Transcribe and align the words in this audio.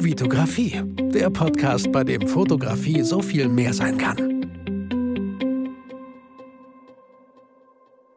Vitografie, 0.00 0.80
der 1.12 1.28
Podcast, 1.28 1.90
bei 1.90 2.04
dem 2.04 2.28
Fotografie 2.28 3.02
so 3.02 3.20
viel 3.20 3.48
mehr 3.48 3.74
sein 3.74 3.98
kann. 3.98 4.38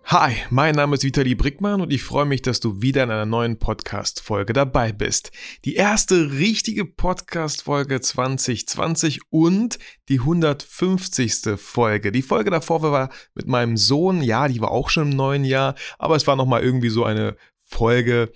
Hi, 0.05 0.33
mein 0.51 0.75
Name 0.75 0.95
ist 0.95 1.03
Vitali 1.03 1.33
Brickmann 1.33 1.81
und 1.81 1.91
ich 1.91 2.03
freue 2.03 2.25
mich, 2.25 2.43
dass 2.43 2.59
du 2.59 2.83
wieder 2.83 3.03
in 3.03 3.09
einer 3.09 3.25
neuen 3.25 3.57
Podcast-Folge 3.57 4.53
dabei 4.53 4.91
bist. 4.91 5.31
Die 5.65 5.73
erste 5.73 6.33
richtige 6.33 6.85
Podcast-Folge 6.85 7.99
2020 7.99 9.21
und 9.31 9.79
die 10.07 10.19
150. 10.19 11.57
Folge. 11.57 12.11
Die 12.11 12.21
Folge 12.21 12.51
davor 12.51 12.83
war 12.83 13.09
mit 13.33 13.47
meinem 13.47 13.75
Sohn, 13.75 14.21
ja, 14.21 14.47
die 14.47 14.61
war 14.61 14.69
auch 14.69 14.89
schon 14.89 15.09
im 15.09 15.17
neuen 15.17 15.45
Jahr, 15.45 15.73
aber 15.97 16.15
es 16.15 16.27
war 16.27 16.35
nochmal 16.35 16.61
irgendwie 16.61 16.89
so 16.89 17.05
eine 17.05 17.37
Folge, 17.63 18.31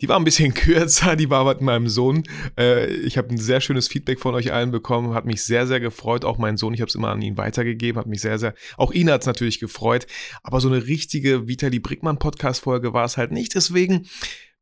die 0.00 0.08
war 0.08 0.16
ein 0.16 0.24
bisschen 0.24 0.54
kürzer, 0.54 1.16
die 1.16 1.30
war 1.30 1.44
mit 1.44 1.60
meinem 1.60 1.88
Sohn. 1.88 2.24
Äh, 2.58 2.92
ich 2.92 3.18
habe 3.18 3.30
ein 3.30 3.38
sehr 3.38 3.60
schönes 3.60 3.88
Feedback 3.88 4.20
von 4.20 4.34
euch 4.34 4.52
allen 4.52 4.70
bekommen, 4.70 5.14
hat 5.14 5.24
mich 5.24 5.42
sehr, 5.42 5.66
sehr 5.66 5.80
gefreut. 5.80 6.24
Auch 6.24 6.38
mein 6.38 6.56
Sohn, 6.56 6.74
ich 6.74 6.80
habe 6.80 6.88
es 6.88 6.94
immer 6.94 7.10
an 7.10 7.22
ihn 7.22 7.36
weitergegeben, 7.36 7.98
hat 7.98 8.06
mich 8.06 8.20
sehr, 8.20 8.38
sehr, 8.38 8.54
auch 8.76 8.92
ihn 8.92 9.10
hat 9.10 9.22
es 9.22 9.26
natürlich 9.26 9.60
gefreut. 9.60 10.06
Aber 10.42 10.60
so 10.60 10.68
eine 10.68 10.86
richtige 10.86 11.48
Vitali 11.48 11.78
Brickmann 11.78 12.18
Podcast-Folge 12.18 12.92
war 12.92 13.04
es 13.04 13.16
halt 13.16 13.32
nicht. 13.32 13.54
Deswegen 13.54 14.06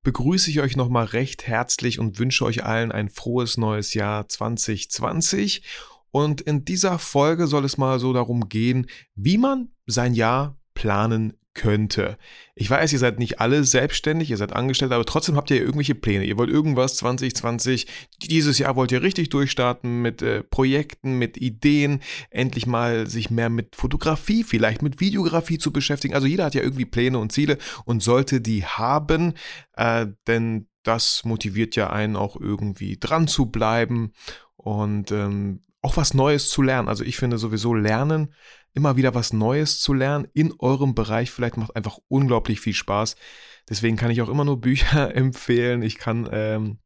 begrüße 0.02 0.50
ich 0.50 0.60
euch 0.60 0.76
nochmal 0.76 1.06
recht 1.06 1.46
herzlich 1.46 1.98
und 1.98 2.18
wünsche 2.18 2.44
euch 2.44 2.64
allen 2.64 2.92
ein 2.92 3.08
frohes 3.08 3.56
neues 3.56 3.94
Jahr 3.94 4.28
2020. 4.28 5.62
Und 6.10 6.40
in 6.40 6.64
dieser 6.64 6.98
Folge 6.98 7.46
soll 7.46 7.64
es 7.64 7.78
mal 7.78 7.98
so 7.98 8.12
darum 8.12 8.48
gehen, 8.48 8.86
wie 9.14 9.38
man 9.38 9.70
sein 9.86 10.14
Jahr 10.14 10.58
planen 10.74 11.34
könnte. 11.54 12.16
Ich 12.54 12.68
weiß, 12.68 12.92
ihr 12.92 12.98
seid 12.98 13.18
nicht 13.18 13.40
alle 13.40 13.64
selbstständig, 13.64 14.30
ihr 14.30 14.36
seid 14.36 14.52
angestellt, 14.52 14.92
aber 14.92 15.04
trotzdem 15.04 15.36
habt 15.36 15.50
ihr 15.50 15.60
irgendwelche 15.60 15.94
Pläne. 15.94 16.24
Ihr 16.24 16.38
wollt 16.38 16.50
irgendwas 16.50 16.96
2020, 16.96 17.86
dieses 18.22 18.58
Jahr 18.58 18.76
wollt 18.76 18.92
ihr 18.92 19.02
richtig 19.02 19.28
durchstarten 19.30 20.02
mit 20.02 20.22
äh, 20.22 20.42
Projekten, 20.42 21.18
mit 21.18 21.36
Ideen, 21.36 22.00
endlich 22.30 22.66
mal 22.66 23.06
sich 23.06 23.30
mehr 23.30 23.50
mit 23.50 23.76
Fotografie, 23.76 24.44
vielleicht 24.44 24.82
mit 24.82 25.00
Videografie 25.00 25.58
zu 25.58 25.72
beschäftigen. 25.72 26.14
Also 26.14 26.26
jeder 26.26 26.44
hat 26.44 26.54
ja 26.54 26.62
irgendwie 26.62 26.86
Pläne 26.86 27.18
und 27.18 27.32
Ziele 27.32 27.58
und 27.84 28.02
sollte 28.02 28.40
die 28.40 28.64
haben, 28.64 29.34
äh, 29.76 30.06
denn 30.26 30.68
das 30.82 31.22
motiviert 31.24 31.76
ja 31.76 31.90
einen 31.90 32.16
auch 32.16 32.40
irgendwie 32.40 32.96
dran 32.98 33.28
zu 33.28 33.46
bleiben 33.46 34.12
und 34.56 35.12
ähm, 35.12 35.60
auch 35.82 35.96
was 35.96 36.14
Neues 36.14 36.48
zu 36.48 36.62
lernen. 36.62 36.88
Also 36.88 37.04
ich 37.04 37.16
finde 37.16 37.38
sowieso 37.38 37.74
Lernen 37.74 38.32
immer 38.72 38.96
wieder 38.96 39.14
was 39.14 39.32
Neues 39.32 39.80
zu 39.80 39.92
lernen 39.92 40.28
in 40.32 40.54
eurem 40.58 40.94
Bereich. 40.94 41.30
Vielleicht 41.30 41.56
macht 41.56 41.76
einfach 41.76 41.98
unglaublich 42.08 42.60
viel 42.60 42.72
Spaß. 42.72 43.16
Deswegen 43.68 43.96
kann 43.96 44.10
ich 44.10 44.22
auch 44.22 44.28
immer 44.28 44.44
nur 44.44 44.60
Bücher 44.60 45.14
empfehlen. 45.16 45.82
Ich 45.82 45.98
kann, 45.98 46.28
ähm, 46.32 46.78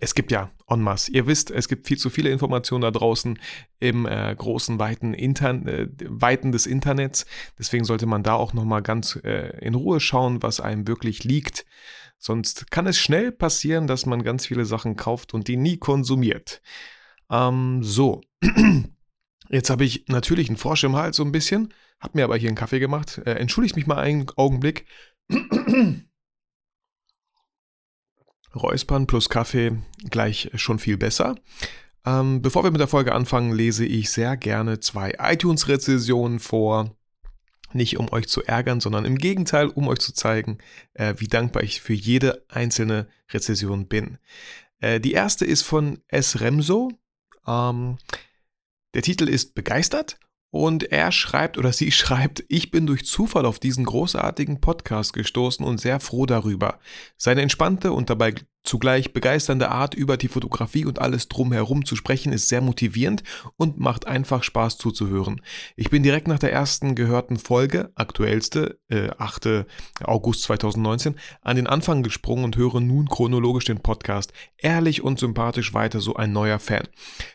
es 0.00 0.14
gibt 0.14 0.30
ja 0.30 0.50
en 0.68 0.80
masse. 0.82 1.10
Ihr 1.12 1.26
wisst, 1.26 1.50
es 1.50 1.68
gibt 1.68 1.86
viel 1.86 1.98
zu 1.98 2.10
viele 2.10 2.30
Informationen 2.30 2.82
da 2.82 2.90
draußen 2.90 3.38
im 3.78 4.06
äh, 4.06 4.34
großen, 4.34 4.78
weiten 4.78 5.14
Intern 5.14 5.66
äh, 5.66 5.88
Weiten 6.04 6.52
des 6.52 6.66
Internets. 6.66 7.24
Deswegen 7.58 7.84
sollte 7.84 8.06
man 8.06 8.22
da 8.22 8.34
auch 8.34 8.52
nochmal 8.52 8.82
ganz 8.82 9.18
äh, 9.24 9.58
in 9.64 9.74
Ruhe 9.74 10.00
schauen, 10.00 10.42
was 10.42 10.60
einem 10.60 10.86
wirklich 10.86 11.24
liegt. 11.24 11.64
Sonst 12.18 12.70
kann 12.70 12.86
es 12.86 12.98
schnell 12.98 13.30
passieren, 13.32 13.86
dass 13.86 14.06
man 14.06 14.22
ganz 14.22 14.46
viele 14.46 14.64
Sachen 14.64 14.96
kauft 14.96 15.34
und 15.34 15.48
die 15.48 15.56
nie 15.56 15.76
konsumiert. 15.78 16.62
Ähm, 17.30 17.82
so. 17.82 18.20
Jetzt 19.48 19.70
habe 19.70 19.84
ich 19.84 20.06
natürlich 20.08 20.48
einen 20.48 20.56
Frosch 20.56 20.84
im 20.84 20.96
Hals 20.96 21.16
so 21.16 21.24
ein 21.24 21.32
bisschen, 21.32 21.72
habe 22.00 22.18
mir 22.18 22.24
aber 22.24 22.36
hier 22.36 22.48
einen 22.48 22.56
Kaffee 22.56 22.80
gemacht. 22.80 23.18
Äh, 23.24 23.34
entschuldigt 23.34 23.76
mich 23.76 23.86
mal 23.86 23.98
einen 23.98 24.26
Augenblick. 24.36 24.86
Räuspern 28.54 29.06
plus 29.06 29.28
Kaffee 29.28 29.78
gleich 30.10 30.50
schon 30.54 30.78
viel 30.78 30.96
besser. 30.96 31.36
Ähm, 32.04 32.40
bevor 32.40 32.64
wir 32.64 32.70
mit 32.70 32.80
der 32.80 32.88
Folge 32.88 33.12
anfangen, 33.12 33.52
lese 33.52 33.84
ich 33.84 34.10
sehr 34.10 34.36
gerne 34.36 34.80
zwei 34.80 35.14
iTunes-Rezensionen 35.18 36.38
vor. 36.38 36.96
Nicht 37.72 37.98
um 37.98 38.10
euch 38.12 38.28
zu 38.28 38.44
ärgern, 38.44 38.80
sondern 38.80 39.04
im 39.04 39.18
Gegenteil, 39.18 39.66
um 39.66 39.88
euch 39.88 39.98
zu 39.98 40.14
zeigen, 40.14 40.58
äh, 40.94 41.14
wie 41.18 41.26
dankbar 41.26 41.64
ich 41.64 41.80
für 41.80 41.92
jede 41.92 42.44
einzelne 42.48 43.08
Rezension 43.32 43.88
bin. 43.88 44.18
Äh, 44.78 45.00
die 45.00 45.12
erste 45.12 45.44
ist 45.44 45.62
von 45.62 45.98
S. 46.08 46.40
Remso. 46.40 46.90
Ähm, 47.46 47.98
der 48.94 49.02
Titel 49.02 49.28
ist 49.28 49.54
Begeistert 49.54 50.18
und 50.50 50.84
er 50.84 51.12
schreibt 51.12 51.58
oder 51.58 51.72
sie 51.72 51.92
schreibt, 51.92 52.44
ich 52.48 52.70
bin 52.70 52.86
durch 52.86 53.04
Zufall 53.04 53.46
auf 53.46 53.58
diesen 53.58 53.84
großartigen 53.84 54.60
Podcast 54.60 55.12
gestoßen 55.12 55.64
und 55.64 55.80
sehr 55.80 56.00
froh 56.00 56.26
darüber. 56.26 56.78
Seine 57.16 57.42
entspannte 57.42 57.92
und 57.92 58.10
dabei 58.10 58.34
zugleich 58.66 59.12
begeisternde 59.12 59.70
Art 59.70 59.94
über 59.94 60.16
die 60.16 60.28
Fotografie 60.28 60.84
und 60.84 61.00
alles 61.00 61.28
drumherum 61.28 61.84
zu 61.84 61.96
sprechen 61.96 62.32
ist 62.32 62.48
sehr 62.48 62.60
motivierend 62.60 63.22
und 63.56 63.78
macht 63.78 64.06
einfach 64.06 64.42
Spaß 64.42 64.78
zuzuhören. 64.78 65.40
Ich 65.76 65.90
bin 65.90 66.02
direkt 66.02 66.28
nach 66.28 66.38
der 66.38 66.52
ersten 66.52 66.94
gehörten 66.94 67.38
Folge, 67.38 67.90
aktuellste, 67.94 68.78
äh, 68.88 69.10
8. 69.18 69.66
August 70.04 70.42
2019, 70.42 71.16
an 71.42 71.56
den 71.56 71.66
Anfang 71.66 72.02
gesprungen 72.02 72.44
und 72.44 72.56
höre 72.56 72.80
nun 72.80 73.08
chronologisch 73.08 73.64
den 73.64 73.80
Podcast. 73.80 74.32
Ehrlich 74.58 75.02
und 75.02 75.18
sympathisch 75.18 75.72
weiter 75.74 76.00
so 76.00 76.16
ein 76.16 76.32
neuer 76.32 76.58
Fan. 76.58 76.88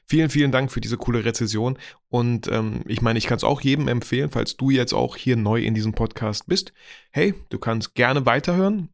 Vielen, 0.06 0.30
vielen 0.30 0.52
Dank 0.52 0.72
für 0.72 0.82
diese 0.82 0.98
coole 0.98 1.26
Rezession 1.26 1.78
und 2.10 2.50
ähm, 2.50 2.82
ich 2.86 3.02
meine, 3.02 3.18
ich 3.18 3.26
kann 3.26 3.38
es 3.38 3.44
auch 3.44 3.62
jedem 3.62 3.88
empfehlen, 3.88 4.30
falls 4.32 4.58
du 4.58 4.70
jetzt 4.70 4.94
auch 4.94 5.16
hier 5.16 5.38
neu 5.38 5.62
in 5.62 5.74
diesem 5.74 5.94
Podcast 5.94 6.48
bist. 6.48 6.74
Hey, 7.12 7.34
du 7.50 7.58
kannst 7.58 7.96
gerne 7.96 8.26
weiterhören 8.26 8.90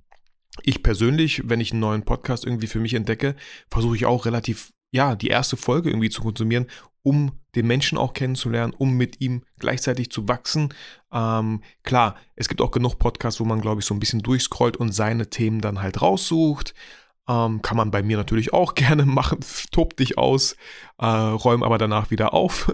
ich 0.64 0.84
persönlich, 0.84 1.44
wenn 1.46 1.62
ich 1.62 1.72
einen 1.72 1.82
neuen 1.82 2.04
Podcast 2.04 2.46
irgendwie 2.46 2.68
für 2.68 2.80
mich 2.80 2.94
entdecke, 2.94 3.36
versuche 3.70 3.96
ich 3.96 4.06
auch 4.06 4.26
relativ, 4.26 4.72
ja, 4.92 5.16
die 5.16 5.28
erste 5.28 5.58
Folge 5.58 5.90
irgendwie 5.90 6.10
zu 6.10 6.22
konsumieren, 6.22 6.68
um 7.04 7.40
den 7.56 7.68
Menschen 7.68 7.98
auch 7.98 8.14
kennenzulernen, 8.14 8.74
um 8.78 8.98
mit 8.98 9.22
ihm 9.22 9.44
gleichzeitig 9.60 10.12
zu 10.12 10.28
wachsen. 10.28 10.74
Ähm, 11.12 11.64
klar, 11.84 12.16
es 12.36 12.50
gibt 12.50 12.62
auch 12.62 12.72
genug 12.72 13.00
Podcasts, 13.00 13.40
wo 13.40 13.46
man, 13.46 13.62
glaube 13.62 13.82
ich, 13.82 13.88
so 13.88 13.94
ein 13.94 14.00
bisschen 14.00 14.22
durchscrollt 14.22 14.78
und 14.78 14.92
seine 14.92 15.30
Themen 15.30 15.62
dann 15.62 15.82
halt 15.82 16.02
raussucht. 16.02 16.74
Ähm, 17.30 17.62
kann 17.62 17.78
man 17.78 17.92
bei 17.92 18.04
mir 18.04 18.18
natürlich 18.18 18.54
auch 18.54 18.74
gerne 18.76 19.06
machen. 19.06 19.40
Tob 19.72 19.96
dich 19.98 20.18
aus, 20.18 20.56
äh, 20.98 21.06
räum 21.06 21.64
aber 21.64 21.78
danach 21.78 22.12
wieder 22.12 22.34
auf. 22.34 22.72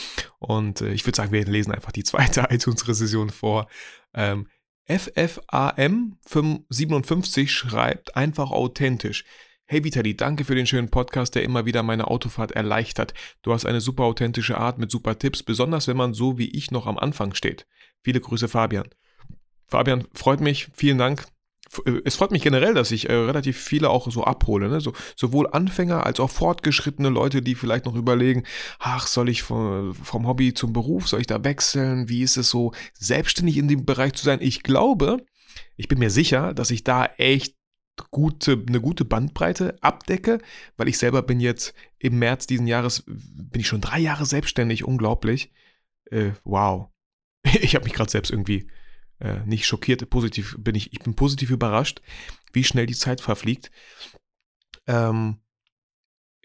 und 0.38 0.80
äh, 0.80 0.92
ich 0.92 1.06
würde 1.06 1.16
sagen, 1.16 1.32
wir 1.32 1.44
lesen 1.44 1.72
einfach 1.72 1.92
die 1.92 2.04
zweite 2.04 2.46
iTunes-Rezession 2.50 3.30
vor. 3.30 3.68
Ähm, 4.14 4.48
FFAM57 4.88 7.48
schreibt 7.48 8.16
einfach 8.16 8.50
authentisch. 8.50 9.24
Hey 9.66 9.82
Vitali, 9.82 10.16
danke 10.16 10.44
für 10.44 10.54
den 10.54 10.66
schönen 10.66 10.90
Podcast, 10.90 11.34
der 11.34 11.42
immer 11.42 11.66
wieder 11.66 11.82
meine 11.82 12.06
Autofahrt 12.06 12.52
erleichtert. 12.52 13.12
Du 13.42 13.52
hast 13.52 13.66
eine 13.66 13.80
super 13.80 14.04
authentische 14.04 14.58
Art 14.58 14.78
mit 14.78 14.92
super 14.92 15.18
Tipps, 15.18 15.42
besonders 15.42 15.88
wenn 15.88 15.96
man 15.96 16.14
so 16.14 16.38
wie 16.38 16.50
ich 16.50 16.70
noch 16.70 16.86
am 16.86 16.98
Anfang 16.98 17.34
steht. 17.34 17.66
Viele 18.02 18.20
Grüße, 18.20 18.46
Fabian. 18.46 18.88
Fabian, 19.66 20.06
freut 20.14 20.40
mich, 20.40 20.68
vielen 20.72 20.98
Dank 20.98 21.26
es 22.04 22.16
freut 22.16 22.30
mich 22.30 22.42
generell, 22.42 22.74
dass 22.74 22.90
ich 22.90 23.08
äh, 23.08 23.14
relativ 23.14 23.58
viele 23.58 23.90
auch 23.90 24.10
so 24.10 24.24
abhole, 24.24 24.68
ne? 24.68 24.80
so, 24.80 24.92
sowohl 25.16 25.48
Anfänger 25.50 26.04
als 26.06 26.20
auch 26.20 26.30
fortgeschrittene 26.30 27.08
Leute, 27.08 27.42
die 27.42 27.54
vielleicht 27.54 27.86
noch 27.86 27.94
überlegen, 27.94 28.44
ach, 28.78 29.06
soll 29.06 29.28
ich 29.28 29.42
vom, 29.42 29.94
vom 29.94 30.26
Hobby 30.26 30.54
zum 30.54 30.72
Beruf, 30.72 31.08
soll 31.08 31.20
ich 31.20 31.26
da 31.26 31.42
wechseln, 31.44 32.08
wie 32.08 32.22
ist 32.22 32.36
es 32.36 32.50
so, 32.50 32.72
selbstständig 32.94 33.56
in 33.56 33.68
dem 33.68 33.84
Bereich 33.84 34.14
zu 34.14 34.24
sein? 34.24 34.38
Ich 34.40 34.62
glaube, 34.62 35.24
ich 35.76 35.88
bin 35.88 35.98
mir 35.98 36.10
sicher, 36.10 36.54
dass 36.54 36.70
ich 36.70 36.84
da 36.84 37.06
echt 37.16 37.56
gute, 38.10 38.62
eine 38.68 38.80
gute 38.80 39.04
Bandbreite 39.04 39.76
abdecke, 39.80 40.38
weil 40.76 40.88
ich 40.88 40.98
selber 40.98 41.22
bin 41.22 41.40
jetzt 41.40 41.74
im 41.98 42.18
März 42.18 42.46
diesen 42.46 42.66
Jahres, 42.66 43.04
bin 43.06 43.60
ich 43.60 43.66
schon 43.66 43.80
drei 43.80 43.98
Jahre 43.98 44.26
selbstständig, 44.26 44.84
unglaublich. 44.84 45.52
Äh, 46.10 46.32
wow. 46.44 46.88
Ich 47.60 47.74
habe 47.74 47.84
mich 47.84 47.94
gerade 47.94 48.10
selbst 48.10 48.30
irgendwie 48.30 48.66
äh, 49.18 49.40
nicht 49.44 49.66
schockiert, 49.66 50.08
positiv 50.10 50.56
bin 50.58 50.74
ich, 50.74 50.92
ich 50.92 51.00
bin 51.00 51.14
positiv 51.14 51.50
überrascht, 51.50 52.02
wie 52.52 52.64
schnell 52.64 52.86
die 52.86 52.94
Zeit 52.94 53.20
verfliegt. 53.20 53.70
Ähm, 54.86 55.38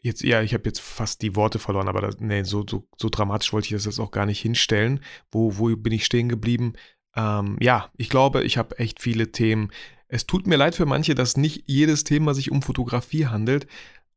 jetzt, 0.02 0.24
ja, 0.24 0.42
ich 0.42 0.54
habe 0.54 0.64
jetzt 0.66 0.80
fast 0.80 1.22
die 1.22 1.36
Worte 1.36 1.60
verloren, 1.60 1.88
aber 1.88 2.02
das, 2.02 2.20
nee, 2.20 2.44
so, 2.44 2.66
so, 2.68 2.88
so 2.98 3.10
dramatisch 3.10 3.54
wollte 3.54 3.68
ich 3.68 3.74
das 3.74 3.86
jetzt 3.86 4.00
auch 4.00 4.12
gar 4.12 4.26
nicht 4.26 4.42
hinstellen. 4.42 5.02
Wo, 5.32 5.58
wo 5.58 5.76
bin 5.76 5.94
ich 5.94 6.06
stehen 6.06 6.30
geblieben? 6.30 6.74
Ähm, 7.16 7.58
ja, 7.60 7.92
ich 7.98 8.10
glaube, 8.10 8.44
ich 8.44 8.58
habe 8.58 8.78
echt 8.80 9.02
viele 9.02 9.32
Themen. 9.32 9.72
Es 10.08 10.26
tut 10.28 10.48
mir 10.48 10.58
leid 10.58 10.76
für 10.76 10.86
manche, 10.86 11.16
dass 11.16 11.38
nicht 11.38 11.64
jedes 11.68 12.04
Thema 12.04 12.34
sich 12.34 12.52
um 12.52 12.62
Fotografie 12.62 13.28
handelt. 13.28 13.68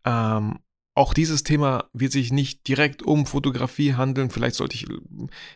Ähm, 0.05 0.59
auch 0.95 1.13
dieses 1.13 1.43
Thema 1.43 1.89
wird 1.93 2.13
sich 2.13 2.33
nicht 2.33 2.69
direkt 2.69 3.03
um 3.03 3.27
Fotografie 3.27 3.95
handeln. 3.95 4.31
Vielleicht 4.31 4.55
sollte 4.55 4.77
ich, 4.77 4.87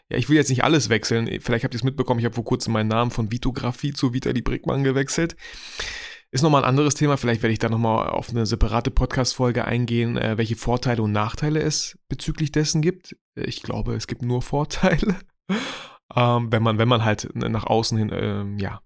ja, 0.09 0.17
ich 0.17 0.29
will 0.29 0.37
jetzt 0.37 0.51
nicht 0.51 0.65
alles 0.65 0.89
wechseln. 0.89 1.29
Vielleicht 1.41 1.65
habt 1.65 1.75
ihr 1.75 1.79
es 1.79 1.85
mitbekommen, 1.85 2.19
ich 2.19 2.27
habe 2.27 2.35
vor 2.35 2.45
kurzem 2.45 2.73
meinen 2.73 2.89
Namen 2.89 3.13
von 3.13 3.31
Vitografie 3.31 3.93
zu 3.93 4.13
Vitali 4.13 4.43
Brickmann 4.43 4.83
gewechselt. 4.83 5.37
Ist 6.31 6.43
nochmal 6.43 6.63
ein 6.63 6.69
anderes 6.69 6.95
Thema. 6.95 7.17
Vielleicht 7.17 7.43
werde 7.43 7.53
ich 7.53 7.59
da 7.59 7.71
nochmal 7.71 8.11
auf 8.11 8.31
eine 8.31 8.45
separate 8.45 8.91
Podcast-Folge 8.91 9.65
eingehen, 9.65 10.19
äh, 10.19 10.37
welche 10.37 10.57
Vorteile 10.57 11.03
und 11.03 11.13
Nachteile 11.13 11.63
es 11.63 11.99
bezüglich 12.09 12.53
dessen 12.53 12.83
gibt. 12.83 13.17
Ich 13.35 13.63
glaube, 13.63 13.95
es 13.95 14.09
gibt 14.09 14.23
nur 14.23 14.43
Vorteile. 14.43 15.17
ähm, 16.17 16.53
wenn 16.53 16.63
man, 16.63 16.79
wenn 16.79 16.89
man 16.89 17.05
halt 17.05 17.35
nach 17.35 17.65
außen 17.65 17.97
hin, 17.97 18.11
ähm, 18.13 18.59
ja, 18.59 18.81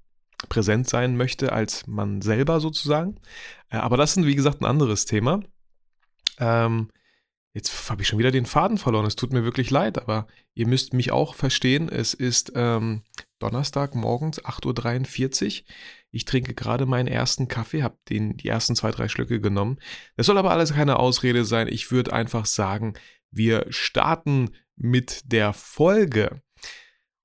präsent 0.48 0.88
sein 0.88 1.16
möchte 1.16 1.52
als 1.52 1.86
man 1.86 2.20
selber 2.20 2.60
sozusagen. 2.60 3.16
Äh, 3.70 3.78
aber 3.78 3.96
das 3.96 4.16
ist, 4.16 4.26
wie 4.26 4.36
gesagt, 4.36 4.60
ein 4.60 4.66
anderes 4.66 5.06
Thema. 5.06 5.40
Ähm, 6.38 6.90
jetzt 7.54 7.90
habe 7.90 8.02
ich 8.02 8.08
schon 8.08 8.18
wieder 8.18 8.30
den 8.30 8.46
Faden 8.46 8.78
verloren. 8.78 9.06
Es 9.06 9.16
tut 9.16 9.32
mir 9.32 9.44
wirklich 9.44 9.70
leid, 9.70 9.98
aber 9.98 10.26
ihr 10.54 10.66
müsst 10.66 10.94
mich 10.94 11.12
auch 11.12 11.34
verstehen. 11.34 11.88
Es 11.88 12.14
ist 12.14 12.52
ähm, 12.54 13.02
Donnerstag 13.38 13.94
morgens 13.94 14.42
8.43 14.44 15.60
Uhr. 15.60 15.66
Ich 16.10 16.24
trinke 16.26 16.54
gerade 16.54 16.86
meinen 16.86 17.08
ersten 17.08 17.48
Kaffee, 17.48 17.82
habe 17.82 17.96
die 18.08 18.48
ersten 18.48 18.76
zwei, 18.76 18.90
drei 18.90 19.08
Schlücke 19.08 19.40
genommen. 19.40 19.78
Das 20.16 20.26
soll 20.26 20.36
aber 20.38 20.50
alles 20.50 20.74
keine 20.74 20.98
Ausrede 20.98 21.44
sein. 21.44 21.68
Ich 21.68 21.90
würde 21.90 22.12
einfach 22.12 22.44
sagen, 22.44 22.94
wir 23.30 23.66
starten 23.70 24.50
mit 24.76 25.32
der 25.32 25.52
Folge. 25.54 26.42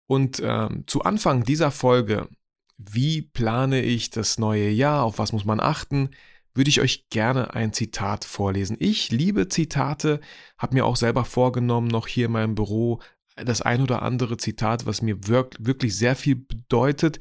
Und 0.07 0.41
ähm, 0.43 0.85
zu 0.87 1.03
Anfang 1.03 1.43
dieser 1.43 1.69
Folge, 1.69 2.29
wie 2.77 3.21
plane 3.21 3.81
ich 3.81 4.09
das 4.09 4.37
neue 4.37 4.69
Jahr, 4.69 5.03
auf 5.03 5.19
was 5.19 5.33
muss 5.33 5.43
man 5.43 5.59
achten, 5.59 6.11
würde 6.57 6.69
ich 6.69 6.81
euch 6.81 7.09
gerne 7.09 7.53
ein 7.53 7.71
Zitat 7.71 8.25
vorlesen. 8.25 8.77
Ich 8.79 9.11
liebe 9.11 9.47
Zitate, 9.47 10.19
habe 10.57 10.73
mir 10.73 10.85
auch 10.85 10.95
selber 10.95 11.23
vorgenommen, 11.23 11.87
noch 11.87 12.07
hier 12.07 12.25
in 12.25 12.31
meinem 12.33 12.55
Büro 12.55 12.99
das 13.35 13.61
ein 13.61 13.81
oder 13.81 14.01
andere 14.01 14.37
Zitat, 14.37 14.85
was 14.85 15.01
mir 15.01 15.27
wirklich 15.27 15.95
sehr 15.95 16.15
viel 16.15 16.35
bedeutet. 16.35 17.19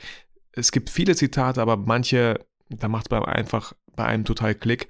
Es 0.53 0.73
gibt 0.73 0.89
viele 0.89 1.15
Zitate, 1.15 1.61
aber 1.61 1.77
manche, 1.77 2.47
da 2.71 2.89
macht 2.89 3.13
es 3.13 3.23
einfach 3.23 3.75
bei 3.95 4.07
einem 4.07 4.25
total 4.25 4.55
Klick. 4.55 4.89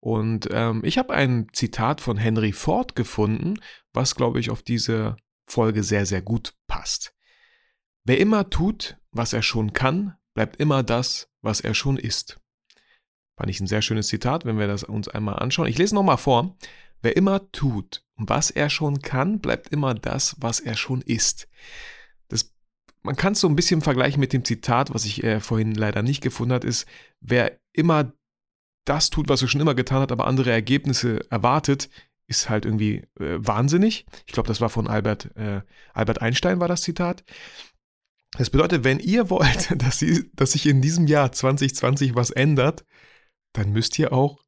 Und 0.00 0.48
ähm, 0.50 0.82
ich 0.84 0.96
habe 0.96 1.12
ein 1.12 1.48
Zitat 1.52 2.00
von 2.00 2.16
Henry 2.16 2.52
Ford 2.52 2.94
gefunden, 2.96 3.54
was, 3.92 4.14
glaube 4.14 4.40
ich, 4.40 4.50
auf 4.50 4.62
diese 4.62 5.16
Folge 5.46 5.82
sehr, 5.82 6.06
sehr 6.06 6.22
gut 6.22 6.54
passt. 6.66 7.14
Wer 8.04 8.18
immer 8.18 8.48
tut, 8.48 8.96
was 9.10 9.32
er 9.32 9.42
schon 9.42 9.72
kann, 9.72 10.16
bleibt 10.34 10.56
immer 10.56 10.82
das, 10.82 11.28
was 11.42 11.60
er 11.60 11.74
schon 11.74 11.98
ist. 11.98 12.40
Fand 13.38 13.50
ich 13.50 13.60
ein 13.60 13.68
sehr 13.68 13.82
schönes 13.82 14.08
Zitat, 14.08 14.44
wenn 14.44 14.58
wir 14.58 14.66
das 14.66 14.82
uns 14.82 15.06
einmal 15.06 15.36
anschauen. 15.36 15.68
Ich 15.68 15.78
lese 15.78 15.94
nochmal 15.94 16.18
vor. 16.18 16.56
Wer 17.02 17.16
immer 17.16 17.52
tut, 17.52 18.02
was 18.16 18.50
er 18.50 18.68
schon 18.68 19.00
kann, 19.00 19.38
bleibt 19.38 19.68
immer 19.68 19.94
das, 19.94 20.34
was 20.40 20.58
er 20.58 20.74
schon 20.74 21.02
ist. 21.02 21.48
Das, 22.26 22.52
man 23.02 23.14
kann 23.14 23.34
es 23.34 23.40
so 23.40 23.48
ein 23.48 23.54
bisschen 23.54 23.80
vergleichen 23.80 24.18
mit 24.18 24.32
dem 24.32 24.44
Zitat, 24.44 24.92
was 24.92 25.04
ich 25.04 25.22
äh, 25.22 25.38
vorhin 25.38 25.76
leider 25.76 26.02
nicht 26.02 26.20
gefunden 26.20 26.52
habe, 26.52 26.66
ist, 26.66 26.88
wer 27.20 27.60
immer 27.72 28.12
das 28.84 29.10
tut, 29.10 29.28
was 29.28 29.40
er 29.40 29.46
schon 29.46 29.60
immer 29.60 29.76
getan 29.76 30.00
hat, 30.00 30.10
aber 30.10 30.26
andere 30.26 30.50
Ergebnisse 30.50 31.20
erwartet, 31.30 31.88
ist 32.26 32.50
halt 32.50 32.64
irgendwie 32.64 33.04
äh, 33.20 33.36
wahnsinnig. 33.38 34.04
Ich 34.26 34.32
glaube, 34.32 34.48
das 34.48 34.60
war 34.60 34.68
von 34.68 34.88
Albert, 34.88 35.36
äh, 35.36 35.60
Albert 35.94 36.22
Einstein, 36.22 36.58
war 36.58 36.66
das 36.66 36.82
Zitat. 36.82 37.22
Das 38.36 38.50
bedeutet, 38.50 38.82
wenn 38.82 38.98
ihr 38.98 39.30
wollt, 39.30 39.68
dass, 39.80 40.00
sie, 40.00 40.28
dass 40.34 40.52
sich 40.52 40.66
in 40.66 40.82
diesem 40.82 41.06
Jahr 41.06 41.30
2020 41.30 42.16
was 42.16 42.30
ändert, 42.30 42.84
dann 43.52 43.72
müsst 43.72 43.98
ihr 43.98 44.12
auch, 44.12 44.44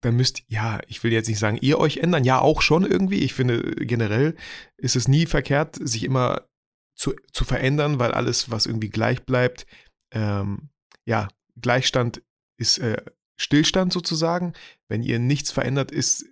dann 0.00 0.16
müsst, 0.16 0.42
ja, 0.46 0.80
ich 0.86 1.02
will 1.02 1.12
jetzt 1.12 1.28
nicht 1.28 1.38
sagen, 1.38 1.58
ihr 1.60 1.78
euch 1.78 1.98
ändern, 1.98 2.24
ja, 2.24 2.40
auch 2.40 2.62
schon 2.62 2.84
irgendwie. 2.84 3.18
Ich 3.20 3.34
finde, 3.34 3.60
generell 3.84 4.36
ist 4.76 4.96
es 4.96 5.08
nie 5.08 5.26
verkehrt, 5.26 5.76
sich 5.80 6.04
immer 6.04 6.48
zu, 6.94 7.14
zu 7.32 7.44
verändern, 7.44 7.98
weil 7.98 8.12
alles, 8.12 8.50
was 8.50 8.66
irgendwie 8.66 8.90
gleich 8.90 9.24
bleibt, 9.24 9.66
ähm, 10.12 10.70
ja, 11.04 11.28
Gleichstand 11.60 12.22
ist 12.58 12.78
äh, 12.78 13.02
Stillstand 13.36 13.92
sozusagen. 13.92 14.52
Wenn 14.88 15.02
ihr 15.02 15.18
nichts 15.18 15.50
verändert, 15.50 15.90
ist 15.90 16.24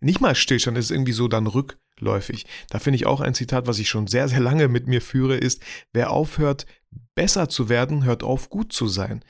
nicht 0.00 0.20
mal 0.20 0.34
Stillstand, 0.34 0.78
ist 0.78 0.90
irgendwie 0.90 1.12
so 1.12 1.28
dann 1.28 1.46
rückläufig. 1.46 2.46
Da 2.70 2.78
finde 2.78 2.96
ich 2.96 3.06
auch 3.06 3.20
ein 3.20 3.34
Zitat, 3.34 3.66
was 3.66 3.78
ich 3.78 3.88
schon 3.88 4.06
sehr, 4.06 4.28
sehr 4.28 4.40
lange 4.40 4.68
mit 4.68 4.86
mir 4.86 5.00
führe, 5.00 5.36
ist, 5.36 5.62
wer 5.92 6.10
aufhört, 6.10 6.66
besser 7.14 7.48
zu 7.48 7.68
werden, 7.68 8.04
hört 8.04 8.22
auf, 8.22 8.50
gut 8.50 8.72
zu 8.72 8.88
sein. 8.88 9.24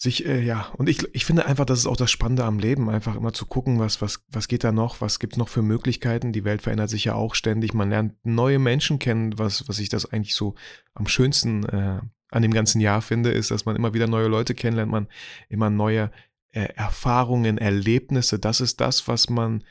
Sich, 0.00 0.26
äh, 0.26 0.40
ja, 0.40 0.68
und 0.76 0.88
ich, 0.88 1.12
ich 1.12 1.24
finde 1.24 1.46
einfach, 1.46 1.64
das 1.64 1.80
ist 1.80 1.86
auch 1.86 1.96
das 1.96 2.12
Spannende 2.12 2.44
am 2.44 2.60
Leben, 2.60 2.88
einfach 2.88 3.16
immer 3.16 3.32
zu 3.32 3.46
gucken, 3.46 3.80
was, 3.80 4.00
was, 4.00 4.24
was 4.28 4.46
geht 4.46 4.62
da 4.62 4.70
noch, 4.70 5.00
was 5.00 5.18
gibt 5.18 5.32
es 5.32 5.38
noch 5.38 5.48
für 5.48 5.60
Möglichkeiten. 5.60 6.32
Die 6.32 6.44
Welt 6.44 6.62
verändert 6.62 6.88
sich 6.88 7.06
ja 7.06 7.14
auch 7.14 7.34
ständig. 7.34 7.74
Man 7.74 7.90
lernt 7.90 8.14
neue 8.22 8.60
Menschen 8.60 9.00
kennen, 9.00 9.36
was, 9.40 9.68
was 9.68 9.80
ich 9.80 9.88
das 9.88 10.06
eigentlich 10.12 10.36
so 10.36 10.54
am 10.94 11.08
schönsten 11.08 11.64
äh, 11.64 12.00
an 12.30 12.42
dem 12.42 12.54
ganzen 12.54 12.80
Jahr 12.80 13.02
finde, 13.02 13.32
ist, 13.32 13.50
dass 13.50 13.64
man 13.64 13.74
immer 13.74 13.92
wieder 13.92 14.06
neue 14.06 14.28
Leute 14.28 14.54
kennenlernt, 14.54 14.92
man 14.92 15.08
immer 15.48 15.68
neue 15.68 16.12
äh, 16.52 16.68
Erfahrungen, 16.76 17.58
Erlebnisse. 17.58 18.38
Das 18.38 18.60
ist 18.60 18.80
das, 18.80 19.08
was 19.08 19.28
man, 19.28 19.64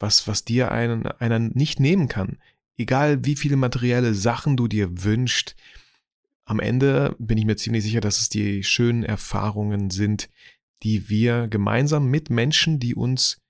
was, 0.00 0.26
was 0.26 0.44
dir 0.44 0.72
einen, 0.72 1.06
einer 1.06 1.38
nicht 1.38 1.78
nehmen 1.78 2.08
kann. 2.08 2.38
Egal 2.76 3.24
wie 3.24 3.36
viele 3.36 3.54
materielle 3.54 4.14
Sachen 4.14 4.56
du 4.56 4.66
dir 4.66 5.04
wünschst, 5.04 5.54
am 6.48 6.60
Ende 6.60 7.14
bin 7.18 7.36
ich 7.36 7.44
mir 7.44 7.56
ziemlich 7.56 7.84
sicher, 7.84 8.00
dass 8.00 8.20
es 8.20 8.30
die 8.30 8.64
schönen 8.64 9.02
Erfahrungen 9.02 9.90
sind, 9.90 10.30
die 10.82 11.10
wir 11.10 11.46
gemeinsam 11.46 12.06
mit 12.06 12.30
Menschen, 12.30 12.80
die 12.80 12.94
uns 12.94 13.42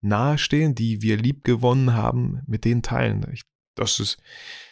nahestehen, 0.00 0.74
die 0.74 1.02
wir 1.02 1.16
lieb 1.16 1.44
gewonnen 1.44 1.94
haben, 1.94 2.40
mit 2.48 2.64
denen 2.64 2.82
teilen. 2.82 3.24
Ich, 3.32 3.42
das 3.76 4.00
ist, 4.00 4.18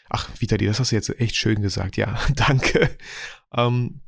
ach, 0.09 0.29
Vitali, 0.41 0.67
das 0.67 0.81
hast 0.81 0.91
du 0.91 0.97
jetzt 0.97 1.21
echt 1.21 1.37
schön 1.37 1.63
gesagt. 1.63 1.97
Ja, 1.97 2.19
danke. 2.35 2.91
Ähm, 3.55 4.01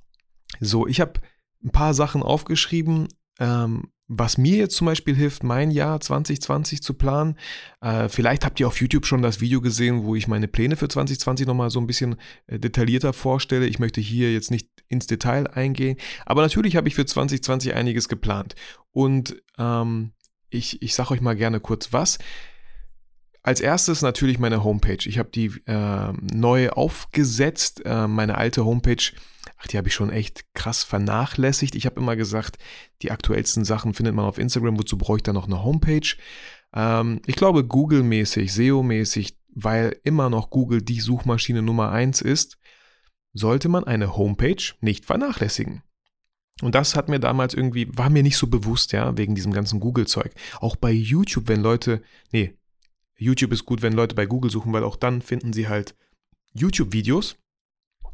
so, 0.58 0.88
ich 0.88 1.00
habe 1.00 1.20
ein 1.62 1.70
paar 1.70 1.94
Sachen 1.94 2.24
aufgeschrieben, 2.24 3.06
ähm, 3.38 3.92
was 4.14 4.36
mir 4.36 4.56
jetzt 4.56 4.76
zum 4.76 4.86
Beispiel 4.86 5.16
hilft, 5.16 5.42
mein 5.42 5.70
Jahr 5.70 5.98
2020 6.00 6.82
zu 6.82 6.94
planen. 6.94 7.36
Äh, 7.80 8.08
vielleicht 8.08 8.44
habt 8.44 8.60
ihr 8.60 8.66
auf 8.66 8.80
YouTube 8.80 9.06
schon 9.06 9.22
das 9.22 9.40
Video 9.40 9.62
gesehen, 9.62 10.04
wo 10.04 10.14
ich 10.14 10.28
meine 10.28 10.48
Pläne 10.48 10.76
für 10.76 10.88
2020 10.88 11.46
nochmal 11.46 11.70
so 11.70 11.80
ein 11.80 11.86
bisschen 11.86 12.16
äh, 12.46 12.58
detaillierter 12.58 13.14
vorstelle. 13.14 13.66
Ich 13.66 13.78
möchte 13.78 14.00
hier 14.00 14.32
jetzt 14.32 14.50
nicht 14.50 14.68
ins 14.88 15.06
Detail 15.06 15.46
eingehen, 15.48 15.96
aber 16.26 16.42
natürlich 16.42 16.76
habe 16.76 16.88
ich 16.88 16.94
für 16.94 17.06
2020 17.06 17.74
einiges 17.74 18.08
geplant. 18.08 18.54
Und 18.90 19.42
ähm, 19.58 20.12
ich, 20.50 20.82
ich 20.82 20.94
sage 20.94 21.12
euch 21.12 21.22
mal 21.22 21.36
gerne 21.36 21.60
kurz 21.60 21.92
was. 21.92 22.18
Als 23.42 23.60
erstes 23.60 24.02
natürlich 24.02 24.38
meine 24.38 24.62
Homepage. 24.62 25.04
Ich 25.06 25.18
habe 25.18 25.30
die 25.30 25.46
äh, 25.66 26.12
neu 26.32 26.68
aufgesetzt. 26.68 27.82
Äh, 27.86 28.06
meine 28.06 28.36
alte 28.36 28.64
Homepage, 28.64 29.02
ach, 29.62 29.66
die 29.68 29.78
habe 29.78 29.88
ich 29.88 29.94
schon 29.94 30.10
echt 30.10 30.44
krass 30.54 30.82
vernachlässigt. 30.82 31.74
Ich 31.74 31.86
habe 31.86 32.00
immer 32.00 32.16
gesagt, 32.16 32.58
die 33.02 33.10
aktuellsten 33.10 33.64
Sachen 33.64 33.94
findet 33.94 34.14
man 34.14 34.24
auf 34.24 34.38
Instagram. 34.38 34.78
Wozu 34.78 34.98
brauche 34.98 35.18
ich 35.18 35.22
da 35.22 35.32
noch 35.32 35.46
eine 35.46 35.62
Homepage? 35.62 36.16
Ähm, 36.74 37.20
ich 37.26 37.36
glaube, 37.36 37.64
Google-mäßig, 37.64 38.52
SEO-mäßig, 38.52 39.36
weil 39.54 39.96
immer 40.04 40.30
noch 40.30 40.50
Google 40.50 40.82
die 40.82 41.00
Suchmaschine 41.00 41.62
Nummer 41.62 41.90
eins 41.92 42.20
ist, 42.20 42.58
sollte 43.32 43.68
man 43.68 43.84
eine 43.84 44.16
Homepage 44.16 44.62
nicht 44.80 45.04
vernachlässigen. 45.04 45.82
Und 46.60 46.74
das 46.74 46.96
hat 46.96 47.08
mir 47.08 47.18
damals 47.18 47.54
irgendwie, 47.54 47.88
war 47.96 48.10
mir 48.10 48.22
nicht 48.22 48.36
so 48.36 48.46
bewusst, 48.46 48.92
ja, 48.92 49.16
wegen 49.16 49.34
diesem 49.34 49.52
ganzen 49.52 49.80
Google-Zeug. 49.80 50.32
Auch 50.60 50.76
bei 50.76 50.90
YouTube, 50.90 51.48
wenn 51.48 51.60
Leute, 51.60 52.02
nee, 52.30 52.54
YouTube 53.16 53.52
ist 53.52 53.64
gut, 53.64 53.82
wenn 53.82 53.92
Leute 53.92 54.14
bei 54.14 54.26
Google 54.26 54.50
suchen, 54.50 54.72
weil 54.72 54.84
auch 54.84 54.96
dann 54.96 55.22
finden 55.22 55.52
sie 55.52 55.68
halt 55.68 55.94
YouTube-Videos. 56.54 57.36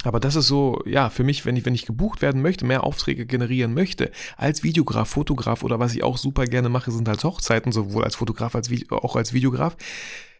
Aber 0.05 0.21
das 0.21 0.37
ist 0.37 0.47
so, 0.47 0.81
ja, 0.87 1.11
für 1.11 1.25
mich, 1.25 1.45
wenn 1.45 1.57
ich, 1.57 1.67
wenn 1.67 1.75
ich 1.75 1.87
gebucht 1.87 2.23
werden 2.23 2.41
möchte, 2.41 2.65
mehr 2.65 2.85
Aufträge 2.85 3.27
generieren 3.27 3.75
möchte, 3.75 4.13
als 4.37 4.63
Videograf, 4.63 5.09
Fotograf 5.09 5.65
oder 5.65 5.81
was 5.81 5.95
ich 5.95 6.05
auch 6.05 6.19
super 6.19 6.45
gerne 6.45 6.69
mache, 6.69 6.93
sind 6.93 7.09
halt 7.09 7.25
Hochzeiten, 7.25 7.73
sowohl 7.73 8.05
als 8.05 8.15
Fotograf 8.15 8.55
als 8.55 8.71
auch 8.91 9.17
als 9.17 9.33
Videograf, 9.33 9.77